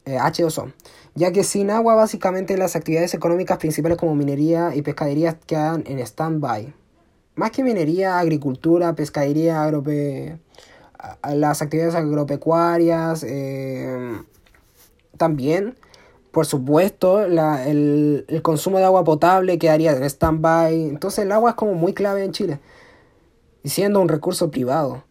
H2O, 0.05 0.67
eh, 0.67 0.73
ya 1.15 1.31
que 1.31 1.43
sin 1.43 1.71
agua 1.71 1.95
básicamente 1.95 2.55
las 2.57 2.75
actividades 2.75 3.13
económicas 3.13 3.57
principales 3.57 3.97
como 3.97 4.15
minería 4.15 4.75
y 4.75 4.81
pescadería 4.81 5.39
quedan 5.39 5.83
en 5.87 5.99
stand-by. 5.99 6.73
Más 7.35 7.51
que 7.51 7.63
minería, 7.63 8.19
agricultura, 8.19 8.95
pescadería, 8.95 9.63
agrope... 9.63 10.37
las 11.27 11.61
actividades 11.61 11.95
agropecuarias, 11.95 13.23
eh, 13.23 14.21
también 15.17 15.75
por 16.31 16.45
supuesto, 16.45 17.21
el, 17.21 18.25
el, 18.27 18.41
consumo 18.41 18.77
de 18.77 18.85
agua 18.85 19.03
potable 19.03 19.57
quedaría 19.57 19.91
en 19.91 20.03
stand-by. 20.03 20.89
Entonces 20.89 21.25
el 21.25 21.31
agua 21.31 21.51
es 21.51 21.55
como 21.55 21.73
muy 21.73 21.93
clave 21.93 22.23
en 22.23 22.31
Chile. 22.31 22.59
Y 23.63 23.69
siendo 23.69 23.99
un 23.99 24.09
recurso 24.09 24.51
privado 24.51 25.03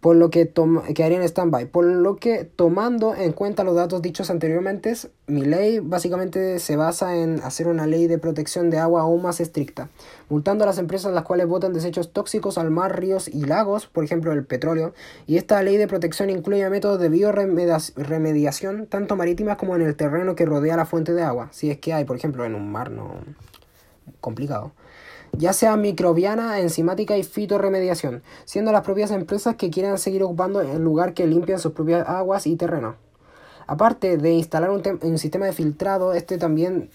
por 0.00 0.16
lo 0.16 0.30
que 0.30 0.50
quedaría 0.94 1.18
en 1.18 1.22
stand-by. 1.24 1.66
Por 1.66 1.84
lo 1.84 2.16
que, 2.16 2.44
tomando 2.44 3.14
en 3.14 3.32
cuenta 3.32 3.64
los 3.64 3.74
datos 3.74 4.00
dichos 4.00 4.30
anteriormente, 4.30 4.94
mi 5.26 5.44
ley 5.44 5.78
básicamente 5.78 6.58
se 6.58 6.76
basa 6.76 7.16
en 7.16 7.40
hacer 7.42 7.68
una 7.68 7.86
ley 7.86 8.06
de 8.06 8.18
protección 8.18 8.70
de 8.70 8.78
agua 8.78 9.02
aún 9.02 9.22
más 9.22 9.40
estricta, 9.40 9.90
multando 10.28 10.64
a 10.64 10.66
las 10.66 10.78
empresas 10.78 11.12
las 11.12 11.24
cuales 11.24 11.46
botan 11.46 11.74
desechos 11.74 12.12
tóxicos 12.12 12.56
al 12.56 12.70
mar, 12.70 12.98
ríos 12.98 13.28
y 13.28 13.44
lagos, 13.44 13.86
por 13.86 14.02
ejemplo 14.04 14.32
el 14.32 14.44
petróleo, 14.44 14.94
y 15.26 15.36
esta 15.36 15.62
ley 15.62 15.76
de 15.76 15.86
protección 15.86 16.30
incluye 16.30 16.68
métodos 16.70 16.98
de 16.98 17.10
bioremediación, 17.10 18.86
tanto 18.86 19.16
marítimas 19.16 19.58
como 19.58 19.76
en 19.76 19.82
el 19.82 19.96
terreno 19.96 20.34
que 20.34 20.46
rodea 20.46 20.76
la 20.76 20.86
fuente 20.86 21.12
de 21.12 21.22
agua, 21.22 21.48
si 21.52 21.70
es 21.70 21.78
que 21.78 21.92
hay, 21.92 22.04
por 22.04 22.16
ejemplo, 22.16 22.44
en 22.44 22.54
un 22.54 22.72
mar 22.72 22.90
no 22.90 23.16
complicado 24.20 24.72
ya 25.32 25.52
sea 25.52 25.76
microbiana, 25.76 26.58
enzimática 26.60 27.16
y 27.16 27.22
fitoremediación, 27.22 28.22
siendo 28.44 28.72
las 28.72 28.82
propias 28.82 29.10
empresas 29.10 29.56
que 29.56 29.70
quieran 29.70 29.98
seguir 29.98 30.22
ocupando 30.22 30.60
el 30.60 30.82
lugar 30.82 31.14
que 31.14 31.26
limpian 31.26 31.58
sus 31.58 31.72
propias 31.72 32.08
aguas 32.08 32.46
y 32.46 32.56
terreno. 32.56 32.96
Aparte 33.66 34.16
de 34.16 34.32
instalar 34.32 34.70
un, 34.70 35.18
sistema 35.18 35.46
de 35.46 35.52
filtrado, 35.52 36.12
este 36.12 36.38
también, 36.38 36.90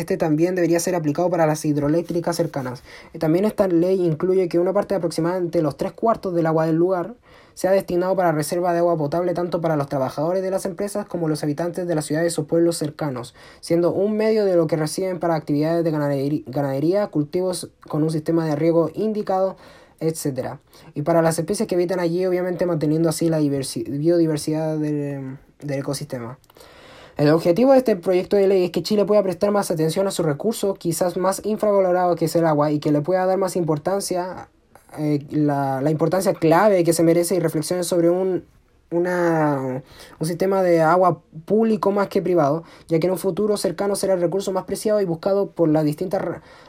este 0.00 0.16
también 0.16 0.54
debería 0.54 0.80
ser 0.80 0.94
aplicado 0.94 1.30
para 1.30 1.46
las 1.46 1.64
hidroeléctricas 1.64 2.36
cercanas. 2.36 2.82
También 3.18 3.44
esta 3.44 3.68
ley 3.68 4.04
incluye 4.04 4.48
que 4.48 4.58
una 4.58 4.72
parte 4.72 4.94
de 4.94 4.98
aproximadamente 4.98 5.62
los 5.62 5.76
tres 5.76 5.92
cuartos 5.92 6.34
del 6.34 6.46
agua 6.46 6.66
del 6.66 6.76
lugar 6.76 7.14
sea 7.54 7.72
destinado 7.72 8.16
para 8.16 8.32
reserva 8.32 8.72
de 8.72 8.78
agua 8.78 8.96
potable 8.96 9.34
tanto 9.34 9.60
para 9.60 9.76
los 9.76 9.88
trabajadores 9.88 10.42
de 10.42 10.50
las 10.50 10.64
empresas 10.64 11.06
como 11.06 11.28
los 11.28 11.42
habitantes 11.42 11.86
de 11.86 11.94
las 11.94 12.06
ciudades 12.06 12.38
o 12.38 12.46
pueblos 12.46 12.78
cercanos, 12.78 13.34
siendo 13.60 13.92
un 13.92 14.16
medio 14.16 14.44
de 14.44 14.56
lo 14.56 14.66
que 14.66 14.76
reciben 14.76 15.18
para 15.18 15.34
actividades 15.34 15.84
de 15.84 16.42
ganadería, 16.46 17.06
cultivos 17.08 17.70
con 17.88 18.02
un 18.02 18.10
sistema 18.10 18.46
de 18.46 18.56
riego 18.56 18.90
indicado, 18.94 19.56
etc. 19.98 20.54
Y 20.94 21.02
para 21.02 21.20
las 21.20 21.38
especies 21.38 21.68
que 21.68 21.74
habitan 21.74 22.00
allí, 22.00 22.24
obviamente 22.24 22.64
manteniendo 22.64 23.10
así 23.10 23.28
la 23.28 23.38
biodiversidad 23.38 24.78
del 24.78 25.38
ecosistema. 25.62 26.38
El 27.20 27.28
objetivo 27.28 27.72
de 27.72 27.78
este 27.78 27.96
proyecto 27.96 28.36
de 28.36 28.48
ley 28.48 28.64
es 28.64 28.70
que 28.70 28.82
Chile 28.82 29.04
pueda 29.04 29.22
prestar 29.22 29.50
más 29.50 29.70
atención 29.70 30.06
a 30.06 30.10
su 30.10 30.22
recurso, 30.22 30.72
quizás 30.72 31.18
más 31.18 31.42
infravalorado 31.44 32.16
que 32.16 32.24
es 32.24 32.34
el 32.34 32.46
agua, 32.46 32.72
y 32.72 32.78
que 32.78 32.92
le 32.92 33.02
pueda 33.02 33.26
dar 33.26 33.36
más 33.36 33.56
importancia 33.56 34.48
eh, 34.98 35.26
la, 35.28 35.82
la, 35.82 35.90
importancia 35.90 36.32
clave 36.32 36.82
que 36.82 36.94
se 36.94 37.02
merece 37.02 37.34
y 37.34 37.38
reflexiones 37.40 37.86
sobre 37.86 38.08
un, 38.08 38.46
una, 38.90 39.82
un 40.18 40.26
sistema 40.26 40.62
de 40.62 40.80
agua 40.80 41.20
público 41.44 41.92
más 41.92 42.08
que 42.08 42.22
privado, 42.22 42.64
ya 42.88 42.98
que 42.98 43.06
en 43.06 43.12
un 43.12 43.18
futuro 43.18 43.58
cercano 43.58 43.96
será 43.96 44.14
el 44.14 44.22
recurso 44.22 44.50
más 44.52 44.64
preciado 44.64 45.02
y 45.02 45.04
buscado 45.04 45.50
por 45.50 45.68
las 45.68 45.84
distintas, 45.84 46.22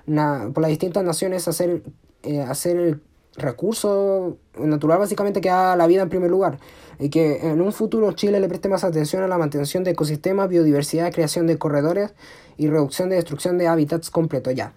por 0.03 0.61
las 0.61 0.69
distintas 0.69 1.05
naciones 1.05 1.47
hacer, 1.47 1.81
eh, 2.23 2.41
hacer 2.41 2.75
el 2.75 3.01
recurso 3.35 4.37
natural 4.59 4.99
básicamente 4.99 5.41
que 5.41 5.49
haga 5.49 5.75
la 5.75 5.87
vida 5.87 6.01
en 6.01 6.09
primer 6.09 6.29
lugar 6.29 6.59
y 6.99 7.09
que 7.09 7.47
en 7.47 7.61
un 7.61 7.71
futuro 7.71 8.11
Chile 8.11 8.39
le 8.39 8.47
preste 8.49 8.69
más 8.69 8.83
atención 8.83 9.23
a 9.23 9.27
la 9.27 9.37
mantención 9.37 9.83
de 9.83 9.91
ecosistemas, 9.91 10.49
biodiversidad, 10.49 11.11
creación 11.11 11.47
de 11.47 11.57
corredores 11.57 12.13
y 12.57 12.67
reducción 12.67 13.09
de 13.09 13.15
destrucción 13.15 13.57
de 13.57 13.67
hábitats 13.67 14.09
completo 14.09 14.51
ya 14.51 14.73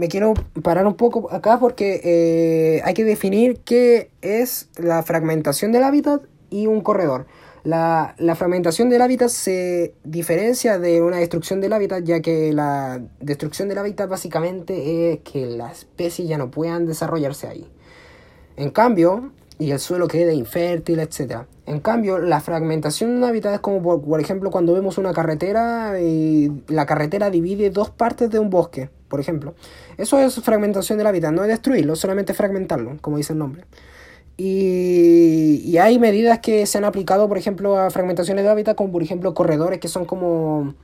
me 0.00 0.08
quiero 0.08 0.34
parar 0.62 0.86
un 0.86 0.94
poco 0.94 1.30
acá 1.32 1.58
porque 1.58 2.00
eh, 2.02 2.80
hay 2.84 2.94
que 2.94 3.04
definir 3.04 3.60
qué 3.64 4.10
es 4.22 4.68
la 4.78 5.02
fragmentación 5.02 5.72
del 5.72 5.84
hábitat 5.84 6.22
y 6.48 6.66
un 6.66 6.80
corredor. 6.80 7.26
La, 7.64 8.14
la, 8.16 8.34
fragmentación 8.36 8.88
del 8.88 9.02
hábitat 9.02 9.28
se 9.28 9.92
diferencia 10.02 10.78
de 10.78 11.02
una 11.02 11.18
destrucción 11.18 11.60
del 11.60 11.74
hábitat, 11.74 12.02
ya 12.04 12.20
que 12.20 12.54
la 12.54 13.02
destrucción 13.20 13.68
del 13.68 13.76
hábitat 13.76 14.08
básicamente 14.08 15.12
es 15.12 15.18
que 15.20 15.44
las 15.44 15.80
especies 15.80 16.26
ya 16.26 16.38
no 16.38 16.50
puedan 16.50 16.86
desarrollarse 16.86 17.48
ahí. 17.48 17.70
En 18.60 18.70
cambio, 18.70 19.32
y 19.58 19.72
el 19.72 19.80
suelo 19.80 20.06
quede 20.06 20.34
infértil, 20.34 21.00
etc. 21.00 21.42
En 21.66 21.80
cambio, 21.80 22.18
la 22.18 22.40
fragmentación 22.40 23.20
de 23.20 23.26
hábitat 23.26 23.54
es 23.54 23.60
como, 23.60 23.82
por, 23.82 24.02
por 24.02 24.20
ejemplo, 24.20 24.50
cuando 24.50 24.74
vemos 24.74 24.98
una 24.98 25.12
carretera 25.12 26.00
y 26.00 26.62
la 26.68 26.86
carretera 26.86 27.30
divide 27.30 27.70
dos 27.70 27.90
partes 27.90 28.30
de 28.30 28.38
un 28.38 28.50
bosque 28.50 28.90
por 29.10 29.20
ejemplo. 29.20 29.54
Eso 29.98 30.18
es 30.20 30.40
fragmentación 30.40 30.96
del 30.96 31.06
hábitat, 31.08 31.32
no 31.32 31.42
es 31.42 31.48
destruirlo, 31.48 31.96
solamente 31.96 32.32
fragmentarlo, 32.32 32.96
como 33.02 33.18
dice 33.18 33.34
el 33.34 33.40
nombre. 33.40 33.64
Y, 34.38 35.60
y, 35.66 35.76
hay 35.76 35.98
medidas 35.98 36.38
que 36.38 36.64
se 36.64 36.78
han 36.78 36.84
aplicado, 36.84 37.28
por 37.28 37.36
ejemplo, 37.36 37.76
a 37.76 37.90
fragmentaciones 37.90 38.42
de 38.42 38.50
hábitat, 38.50 38.74
como 38.74 38.90
por 38.90 39.02
ejemplo 39.02 39.34
corredores, 39.34 39.80
que 39.80 39.88
son 39.88 40.06
como. 40.06 40.74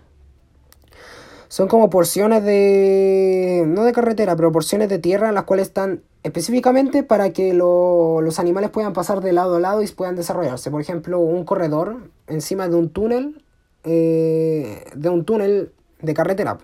Son 1.49 1.69
como 1.69 1.91
porciones 1.91 2.45
de. 2.45 3.65
no 3.67 3.85
de 3.85 3.93
carretera, 3.93 4.37
pero 4.37 4.53
porciones 4.53 4.89
de 4.89 4.99
tierra 4.99 5.33
las 5.33 5.45
cuales 5.45 5.69
están 5.69 6.03
específicamente 6.23 7.03
para 7.03 7.33
que 7.33 7.55
los 7.55 8.39
animales 8.39 8.71
puedan 8.71 8.93
pasar 8.93 9.21
de 9.21 9.33
lado 9.33 9.57
a 9.57 9.61
lado 9.61 9.83
y 9.83 9.87
puedan 9.89 10.17
desarrollarse. 10.17 10.71
Por 10.71 10.81
ejemplo, 10.81 11.21
un 11.21 11.45
corredor 11.45 12.11
encima 12.27 12.69
de 12.69 12.77
un 12.77 12.91
túnel. 12.91 13.43
Eh, 13.85 14.85
de 14.97 15.09
un 15.09 15.25
túnel 15.25 15.73
de 16.01 16.15
carretera. 16.15 16.59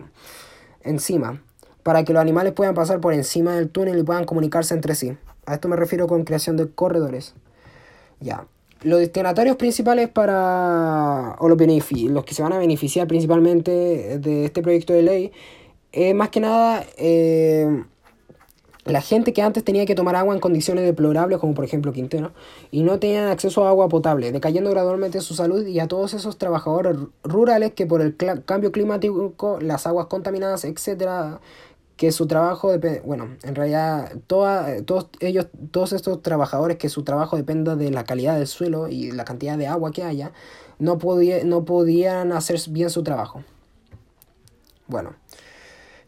Encima 0.83 1.40
para 1.83 2.05
que 2.05 2.12
los 2.12 2.21
animales 2.21 2.53
puedan 2.53 2.75
pasar 2.75 3.01
por 3.01 3.12
encima 3.12 3.55
del 3.55 3.68
túnel 3.68 3.99
y 3.99 4.03
puedan 4.03 4.25
comunicarse 4.25 4.75
entre 4.75 4.95
sí. 4.95 5.16
A 5.47 5.55
esto 5.55 5.68
me 5.68 5.77
refiero 5.77 6.07
con 6.07 6.25
creación 6.25 6.57
de 6.57 6.68
corredores. 6.71 7.35
Ya. 8.21 8.47
Los 8.83 8.99
destinatarios 9.01 9.57
principales 9.57 10.09
para. 10.09 11.37
o 11.38 11.49
los, 11.49 11.59
los 11.59 12.25
que 12.25 12.35
se 12.35 12.42
van 12.42 12.53
a 12.53 12.59
beneficiar 12.59 13.07
principalmente 13.07 14.18
de 14.18 14.45
este 14.45 14.62
proyecto 14.62 14.92
de 14.92 15.03
ley 15.03 15.33
es 15.92 16.14
más 16.14 16.31
que 16.31 16.40
nada. 16.40 16.85
Eh, 16.97 17.85
la 18.85 19.01
gente 19.01 19.33
que 19.33 19.42
antes 19.42 19.62
tenía 19.62 19.87
que 19.87 19.95
tomar 19.95 20.16
agua 20.16 20.35
en 20.35 20.40
condiciones 20.40 20.85
deplorables, 20.85 21.38
como 21.38 21.55
por 21.55 21.64
ejemplo 21.64 21.92
Quintero, 21.92 22.33
y 22.73 22.83
no 22.83 22.99
tenían 22.99 23.29
acceso 23.29 23.64
a 23.64 23.68
agua 23.68 23.88
potable, 23.88 24.33
decayendo 24.33 24.71
gradualmente 24.71 25.21
su 25.21 25.35
salud, 25.35 25.64
y 25.64 25.79
a 25.79 25.87
todos 25.87 26.14
esos 26.14 26.37
trabajadores 26.37 26.97
rurales 27.23 27.75
que 27.75 27.87
por 27.87 28.01
el 28.03 28.16
cambio 28.45 28.73
climático, 28.73 29.59
las 29.61 29.87
aguas 29.87 30.07
contaminadas, 30.07 30.64
etcétera, 30.64 31.40
que 31.96 32.12
su 32.12 32.26
trabajo 32.26 32.72
depende, 32.72 33.00
bueno, 33.05 33.37
en 33.42 33.55
realidad 33.55 34.12
toda, 34.26 34.83
todos 34.83 35.09
ellos, 35.20 35.46
todos 35.70 35.92
estos 35.92 36.22
trabajadores 36.22 36.76
que 36.78 36.88
su 36.88 37.05
trabajo 37.05 37.37
dependa 37.37 37.76
de 37.76 37.90
la 37.90 38.05
calidad 38.05 38.37
del 38.37 38.46
suelo 38.46 38.88
y 38.88 39.11
la 39.12 39.24
cantidad 39.24 39.59
de 39.59 39.66
agua 39.66 39.92
que 39.92 40.02
haya, 40.02 40.33
no, 40.78 40.98
podía, 40.98 41.44
no 41.44 41.64
podían 41.64 42.33
hacer 42.33 42.59
bien 42.70 42.90
su 42.90 43.02
trabajo. 43.02 43.44
Bueno, 44.88 45.14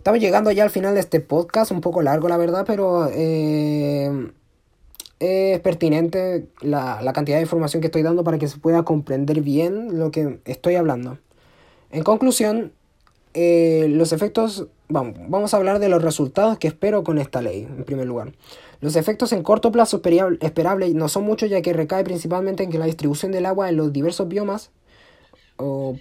Estamos 0.05 0.21
llegando 0.21 0.53
ya 0.53 0.65
al 0.65 0.71
final 0.71 0.93
de 0.93 1.01
este 1.01 1.21
podcast, 1.21 1.71
un 1.71 1.81
poco 1.81 2.03
largo 2.03 2.29
la 2.29 2.37
verdad, 2.37 2.65
pero 2.67 3.09
eh, 3.11 4.31
es 5.19 5.59
pertinente 5.61 6.49
la, 6.61 7.11
cantidad 7.15 7.39
de 7.39 7.45
información 7.45 7.81
que 7.81 7.87
estoy 7.87 8.03
dando 8.03 8.23
para 8.23 8.37
que 8.37 8.47
se 8.47 8.59
pueda 8.59 8.83
comprender 8.83 9.41
bien 9.41 9.99
lo 9.99 10.11
que 10.11 10.41
estoy 10.45 10.75
hablando. 10.75 11.17
En 11.91 12.03
conclusión, 12.03 12.75
eh, 13.33 13.87
los 13.89 14.13
efectos, 14.13 14.67
vamos, 14.89 15.55
a 15.55 15.57
hablar 15.57 15.79
de 15.79 15.89
los 15.89 16.03
resultados 16.03 16.59
que 16.59 16.69
espero 16.69 17.05
con 17.05 17.19
esta 17.19 17.43
ley, 17.43 17.63
en 17.63 17.85
primer 17.85 18.07
lugar. 18.07 18.33
Los 18.81 18.97
efectos 18.97 19.33
en 19.33 19.43
corto 19.43 19.73
plazo 19.73 20.03
esperables 20.41 20.95
no 20.95 21.09
son 21.09 21.25
muchos 21.25 21.49
ya 21.49 21.63
que 21.63 21.73
recae 21.73 22.05
principalmente 22.05 22.65
en 22.65 22.71
que 22.71 22.79
la 22.79 22.87
distribución 22.87 23.33
del 23.33 23.47
agua 23.47 23.69
en 23.69 23.77
los 23.77 23.93
diversos 23.93 24.29
biomas 24.29 24.71
o 25.57 25.97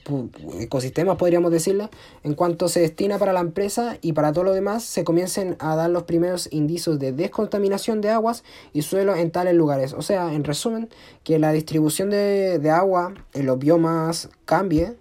ecosistemas 0.59 1.17
podríamos 1.17 1.51
decirle, 1.51 1.89
en 2.23 2.33
cuanto 2.33 2.67
se 2.67 2.79
destina 2.79 3.19
para 3.19 3.33
la 3.33 3.39
empresa 3.39 3.97
y 4.01 4.13
para 4.13 4.33
todo 4.33 4.45
lo 4.45 4.53
demás, 4.53 4.83
se 4.83 5.03
comiencen 5.03 5.55
a 5.59 5.75
dar 5.75 5.91
los 5.91 6.03
primeros 6.03 6.49
indicios 6.51 6.97
de 6.99 7.11
descontaminación 7.11 8.01
de 8.01 8.09
aguas 8.09 8.43
y 8.73 8.81
suelos 8.81 9.19
en 9.19 9.31
tales 9.31 9.53
lugares. 9.53 9.93
O 9.93 10.01
sea, 10.01 10.33
en 10.33 10.43
resumen, 10.43 10.89
que 11.23 11.37
la 11.37 11.51
distribución 11.51 12.09
de, 12.09 12.57
de 12.57 12.69
agua 12.71 13.13
en 13.33 13.45
los 13.45 13.59
biomas 13.59 14.29
cambie, 14.45 14.95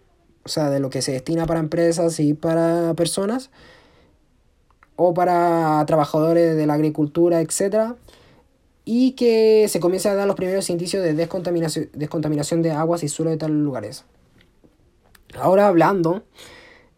o 0.45 0.49
sea, 0.49 0.69
de 0.71 0.81
lo 0.81 0.91
que 0.91 1.03
se 1.03 1.13
destina 1.13 1.47
para 1.47 1.61
empresas 1.61 2.21
y 2.21 2.35
para 2.35 2.93
personas, 2.95 3.51
o 4.97 5.15
para 5.15 5.85
trabajadores 5.87 6.57
de 6.57 6.67
la 6.67 6.75
agricultura, 6.75 7.41
etcétera, 7.41 7.97
y 8.85 9.13
que 9.13 9.67
se 9.69 9.81
comience 9.81 10.09
a 10.09 10.15
dar 10.15 10.27
los 10.27 10.37
primeros 10.37 10.69
indicios 10.71 11.03
de 11.03 11.15
descontaminación, 11.15 11.89
descontaminación 11.93 12.63
de 12.63 12.73
aguas 12.73 13.03
y 13.03 13.09
suelos 13.09 13.33
de 13.33 13.39
tales 13.39 13.57
lugares. 13.57 14.05
Ahora 15.35 15.67
hablando, 15.69 16.23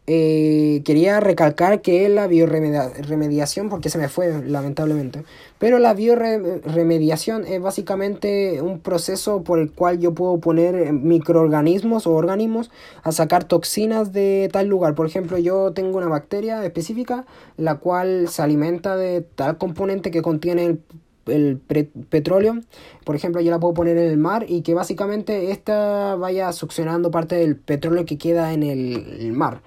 eh, 0.06 0.82
quería 0.84 1.20
recalcar 1.20 1.80
que 1.80 2.08
la 2.08 2.26
bioremediación, 2.26 3.70
porque 3.70 3.88
se 3.88 3.98
me 3.98 4.08
fue 4.08 4.42
lamentablemente, 4.46 5.24
pero 5.58 5.78
la 5.78 5.94
bioremediación 5.94 7.46
es 7.46 7.60
básicamente 7.60 8.60
un 8.60 8.80
proceso 8.80 9.42
por 9.42 9.58
el 9.58 9.72
cual 9.72 9.98
yo 10.00 10.12
puedo 10.12 10.38
poner 10.38 10.92
microorganismos 10.92 12.06
o 12.06 12.12
organismos 12.12 12.70
a 13.02 13.12
sacar 13.12 13.44
toxinas 13.44 14.12
de 14.12 14.50
tal 14.52 14.66
lugar. 14.66 14.94
Por 14.94 15.06
ejemplo, 15.06 15.38
yo 15.38 15.72
tengo 15.72 15.98
una 15.98 16.08
bacteria 16.08 16.64
específica 16.64 17.24
la 17.56 17.76
cual 17.76 18.28
se 18.28 18.42
alimenta 18.42 18.96
de 18.96 19.22
tal 19.22 19.56
componente 19.58 20.10
que 20.10 20.22
contiene 20.22 20.66
el 20.66 20.80
el 21.26 21.58
petróleo, 21.58 22.60
por 23.04 23.16
ejemplo, 23.16 23.40
yo 23.40 23.50
la 23.50 23.58
puedo 23.58 23.74
poner 23.74 23.96
en 23.96 24.10
el 24.10 24.18
mar 24.18 24.46
y 24.48 24.62
que 24.62 24.74
básicamente 24.74 25.50
esta 25.50 26.16
vaya 26.16 26.52
succionando 26.52 27.10
parte 27.10 27.36
del 27.36 27.56
petróleo 27.56 28.04
que 28.04 28.18
queda 28.18 28.52
en 28.52 28.62
el, 28.62 29.32
mar. 29.32 29.62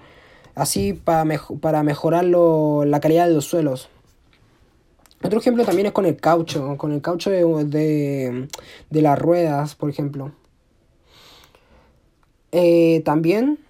Así 0.58 0.92
para, 0.92 1.24
para 1.60 1.84
mejorar 1.84 2.24
la 2.24 2.98
calidad 2.98 3.28
de 3.28 3.34
los 3.34 3.44
suelos. 3.44 3.88
Otro 5.22 5.38
ejemplo 5.38 5.64
también 5.64 5.86
es 5.86 5.92
con 5.92 6.04
el 6.04 6.16
caucho, 6.16 6.76
con 6.76 6.90
el 6.90 7.00
caucho 7.00 7.30
de, 7.30 8.48
de, 8.90 9.02
las 9.02 9.16
ruedas, 9.16 9.76
por 9.76 9.88
ejemplo. 9.88 10.32
Eh, 12.50 13.02
también 13.04 13.60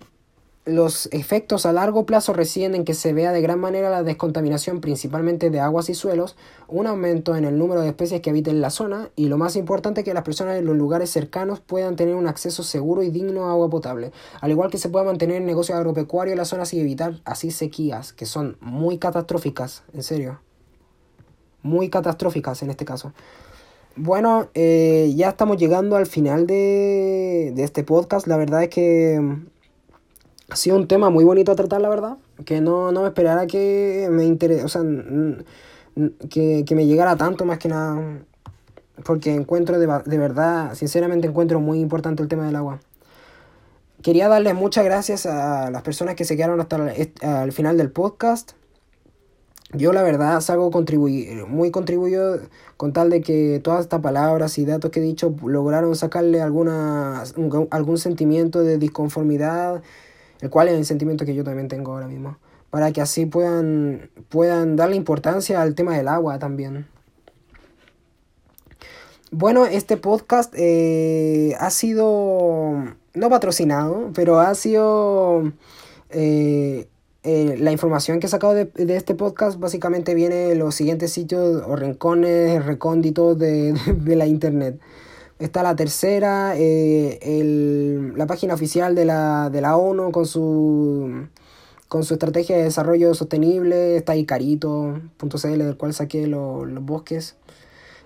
los 0.69 1.09
efectos 1.13 1.65
a 1.65 1.73
largo 1.73 2.05
plazo 2.05 2.35
residen 2.35 2.75
en 2.75 2.85
que 2.85 2.93
se 2.93 3.15
vea 3.15 3.33
de 3.33 3.41
gran 3.41 3.59
manera 3.59 3.89
la 3.89 4.03
descontaminación 4.03 4.81
principalmente 4.81 5.49
de 5.49 5.61
aguas 5.61 5.89
y 5.89 5.95
suelos, 5.95 6.37
un 6.69 6.87
aumento 6.87 7.37
en 7.37 7.47
el 7.47 7.59
número 7.59 7.81
de 7.81 7.89
especies 7.89 8.21
que 8.21 8.31
habiten 8.31 8.57
en 8.57 8.61
la 8.61 8.71
zona 8.71 9.09
y 9.17 9.29
lo 9.29 9.39
más 9.39 9.57
importante 9.57 10.05
que 10.05 10.13
las 10.13 10.25
personas 10.25 10.59
en 10.59 10.67
los 10.67 10.77
lugares 10.77 11.11
cercanos 11.11 11.61
puedan 11.61 11.97
tener 11.97 12.15
un 12.15 12.27
acceso 12.27 12.63
seguro 12.63 13.03
y 13.03 13.11
digno 13.11 13.47
a 13.47 13.53
agua 13.53 13.71
potable, 13.71 14.13
al 14.43 14.51
igual 14.51 14.71
que 14.71 14.79
se 14.79 14.91
pueda 14.91 15.07
mantener 15.07 15.39
el 15.39 15.47
negocio 15.47 15.75
agropecuario 15.75 16.33
en 16.33 16.39
la 16.39 16.45
zona 16.45 16.65
y 16.71 16.81
evitar 16.81 17.21
así 17.25 17.51
sequías 17.51 18.13
que 18.13 18.27
son 18.27 18.59
muy 18.61 18.99
catastróficas, 18.99 19.85
en 19.95 20.03
serio, 20.03 20.41
muy 21.63 21.89
catastróficas 21.89 22.63
en 22.63 22.71
este 22.71 22.85
caso. 22.85 23.15
Bueno, 23.97 24.49
eh, 24.55 25.13
ya 25.17 25.31
estamos 25.31 25.57
llegando 25.57 25.97
al 25.97 26.07
final 26.07 26.47
de, 26.47 27.53
de 27.55 27.65
este 27.65 27.83
podcast. 27.83 28.29
La 28.29 28.37
verdad 28.37 28.63
es 28.63 28.69
que 28.69 29.21
ha 30.51 30.57
sido 30.57 30.77
un 30.77 30.87
tema 30.87 31.11
muy 31.11 31.25
bonito 31.25 31.53
a 31.53 31.57
tratar, 31.57 31.81
la 31.81 31.89
verdad. 31.89 32.17
Que 32.45 32.61
no, 32.61 32.93
no 32.93 33.03
me 33.03 33.09
esperara 33.09 33.47
que 33.47 34.09
me 34.11 34.25
interese, 34.25 34.65
o 34.65 34.69
sea, 34.69 34.83
que, 36.31 36.65
que, 36.67 36.75
me 36.75 36.87
llegara 36.87 37.17
tanto 37.17 37.45
más 37.45 37.59
que 37.59 37.69
nada. 37.69 38.21
Porque 39.05 39.35
encuentro 39.35 39.79
de, 39.79 39.87
de, 39.87 40.19
verdad, 40.19 40.75
sinceramente 40.75 41.29
encuentro 41.29 41.61
muy 41.61 41.81
importante 41.81 42.23
el 42.23 42.29
tema 42.29 42.47
del 42.47 42.57
agua. 42.57 42.81
Quería 44.03 44.29
darles 44.29 44.55
muchas 44.55 44.85
gracias 44.85 45.27
a 45.27 45.71
las 45.71 45.83
personas 45.83 46.15
que 46.15 46.25
se 46.25 46.37
quedaron 46.37 46.61
hasta 46.61 46.77
el, 46.93 47.53
final 47.53 47.77
del 47.77 47.91
podcast. 47.91 48.53
Yo 49.73 49.93
la 49.93 50.03
verdad 50.03 50.41
salgo 50.41 50.71
contribuir, 50.71 51.47
muy 51.47 51.71
contribuyo 51.71 52.39
con 52.77 52.93
tal 52.93 53.11
de 53.11 53.21
que 53.21 53.61
todas 53.63 53.81
estas 53.81 54.01
palabras 54.01 54.57
y 54.57 54.65
datos 54.65 54.91
que 54.91 55.01
he 55.01 55.03
dicho 55.03 55.35
lograron 55.45 55.95
sacarle 55.95 56.41
alguna, 56.41 57.25
algún 57.71 57.99
sentimiento 57.99 58.63
de 58.63 58.79
disconformidad 58.79 59.83
el 60.41 60.51
cual 60.51 60.69
es 60.69 60.75
el 60.75 60.85
sentimiento 60.85 61.25
que 61.25 61.35
yo 61.35 61.45
también 61.45 61.69
tengo 61.69 61.93
ahora 61.93 62.07
mismo, 62.07 62.39
para 62.71 62.93
que 62.93 63.01
así 63.01 63.27
puedan, 63.27 64.11
puedan 64.29 64.77
darle 64.77 64.97
importancia 64.97 65.63
al 65.63 65.75
tema 65.75 65.97
del 65.97 66.09
agua 66.09 66.39
también. 66.39 66.87
Bueno, 69.31 69.67
este 69.67 69.97
podcast 69.99 70.55
eh, 70.57 71.55
ha 71.61 71.71
sido, 71.71 72.95
no 73.15 73.31
patrocinado, 73.31 74.11
pero 74.15 74.41
ha 74.41 74.55
sido... 74.55 75.53
Eh, 76.11 76.89
eh, 77.25 77.57
la 77.59 77.73
información 77.73 78.21
que 78.21 78.27
he 78.27 78.31
sacado 78.31 78.55
de, 78.55 78.71
este 78.97 79.15
podcast 79.15 79.59
básicamente 79.59 80.15
viene 80.15 80.37
de 80.37 80.55
los 80.55 80.75
siguientes 80.75 81.13
sitios 81.13 81.63
o 81.67 81.77
rincones 81.77 82.65
recónditos 82.65 83.39
de, 83.39 83.75
de 84.01 84.17
la 84.17 84.27
internet. 84.27 84.81
Está 85.39 85.63
la 85.63 85.77
tercera, 85.77 86.57
eh, 86.57 87.21
el, 87.23 88.15
la 88.17 88.27
página 88.27 88.55
oficial 88.55 88.97
de 88.97 89.05
la, 89.05 89.51
de 89.51 89.61
la 89.61 89.77
ONU 89.77 90.11
con 90.11 90.27
su, 90.27 91.29
con 91.87 92.03
su 92.03 92.15
estrategia 92.15 92.57
de 92.57 92.65
desarrollo 92.65 93.15
sostenible. 93.15 93.97
Está 93.97 94.17
icarito.cl, 94.17 95.59
del 95.59 95.77
cual 95.77 95.95
saqué 95.95 96.27
los 96.27 96.85
bosques. 96.85 97.37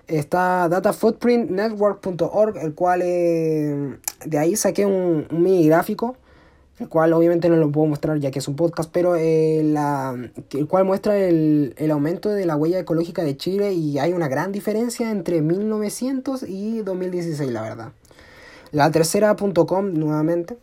Está 0.07 0.69
datafootprintnetwork.org, 0.69 2.57
el 2.57 2.75
cual 2.75 3.01
eh, 3.03 3.97
de 4.25 4.37
ahí 4.37 4.55
saqué 4.55 4.85
un, 4.85 5.25
un 5.31 5.41
mini 5.41 5.67
gráfico 5.67 6.15
el 6.79 6.89
cual 6.89 7.13
obviamente 7.13 7.49
no 7.49 7.55
lo 7.55 7.71
puedo 7.71 7.87
mostrar 7.87 8.19
ya 8.19 8.31
que 8.31 8.39
es 8.39 8.47
un 8.47 8.55
podcast, 8.55 8.89
pero 8.91 9.15
eh, 9.15 9.61
la, 9.63 10.15
el 10.51 10.67
cual 10.67 10.85
muestra 10.85 11.17
el, 11.17 11.75
el, 11.77 11.91
aumento 11.91 12.29
de 12.29 12.45
la 12.45 12.55
huella 12.55 12.79
ecológica 12.79 13.23
de 13.23 13.37
Chile 13.37 13.73
y 13.73 13.99
hay 13.99 14.13
una 14.13 14.27
gran 14.27 14.51
diferencia 14.51 15.11
entre 15.11 15.41
1900 15.41 16.43
y 16.43 16.81
2016, 16.81 17.51
la 17.51 17.61
verdad. 17.61 17.91
La 18.71 18.89
tercera.com 18.91 19.93
nuevamente. 19.93 20.57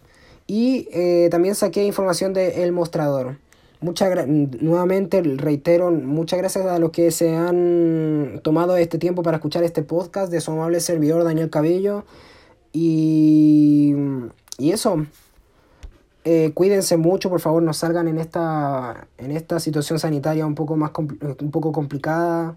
Y 0.49 0.89
eh, 0.91 1.29
también 1.31 1.55
saqué 1.55 1.85
información 1.85 2.33
de 2.33 2.65
El 2.65 2.73
Mostrador. 2.73 3.37
Muchas 3.81 4.27
nuevamente 4.27 5.23
reitero, 5.23 5.93
muchas 5.93 6.41
gracias 6.41 6.67
a 6.67 6.81
los 6.81 6.91
que 6.91 7.13
se 7.13 7.37
han 7.37 8.41
tomado 8.43 8.77
este 8.77 8.99
tiempo 8.99 9.23
para 9.23 9.37
escuchar 9.37 9.63
este 9.63 9.85
podcast 9.85 10.31
de 10.31 10.41
su 10.41 10.51
amable 10.51 10.81
servidor 10.81 11.23
Daniel 11.23 11.51
Cabello. 11.51 12.05
Y, 12.73 13.95
y 14.59 14.73
eso, 14.73 15.07
eh, 16.25 16.53
cuídense 16.55 16.97
mucho, 16.97 17.31
por 17.31 17.41
favor, 17.41 17.63
no 17.63 17.73
salgan 17.73 18.09
en 18.09 18.19
esta, 18.19 19.09
en 19.19 19.31
esta 19.31 19.59
situación 19.59 19.99
sanitaria 19.99 20.47
un 20.47 20.55
poco, 20.55 20.77
más 20.77 20.91
un 20.97 21.51
poco 21.51 21.73
complicada. 21.73 22.57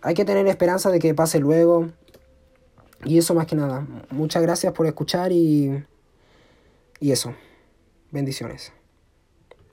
Hay 0.00 0.14
que 0.14 0.24
tener 0.24 0.46
esperanza 0.46 0.90
de 0.90 0.98
que 0.98 1.14
pase 1.14 1.40
luego. 1.40 1.88
Y 3.04 3.18
eso 3.18 3.34
más 3.34 3.46
que 3.46 3.56
nada. 3.56 3.86
Muchas 4.10 4.42
gracias 4.42 4.72
por 4.72 4.86
escuchar 4.86 5.32
y, 5.32 5.84
y 7.00 7.12
eso. 7.12 7.34
Bendiciones. 8.10 8.72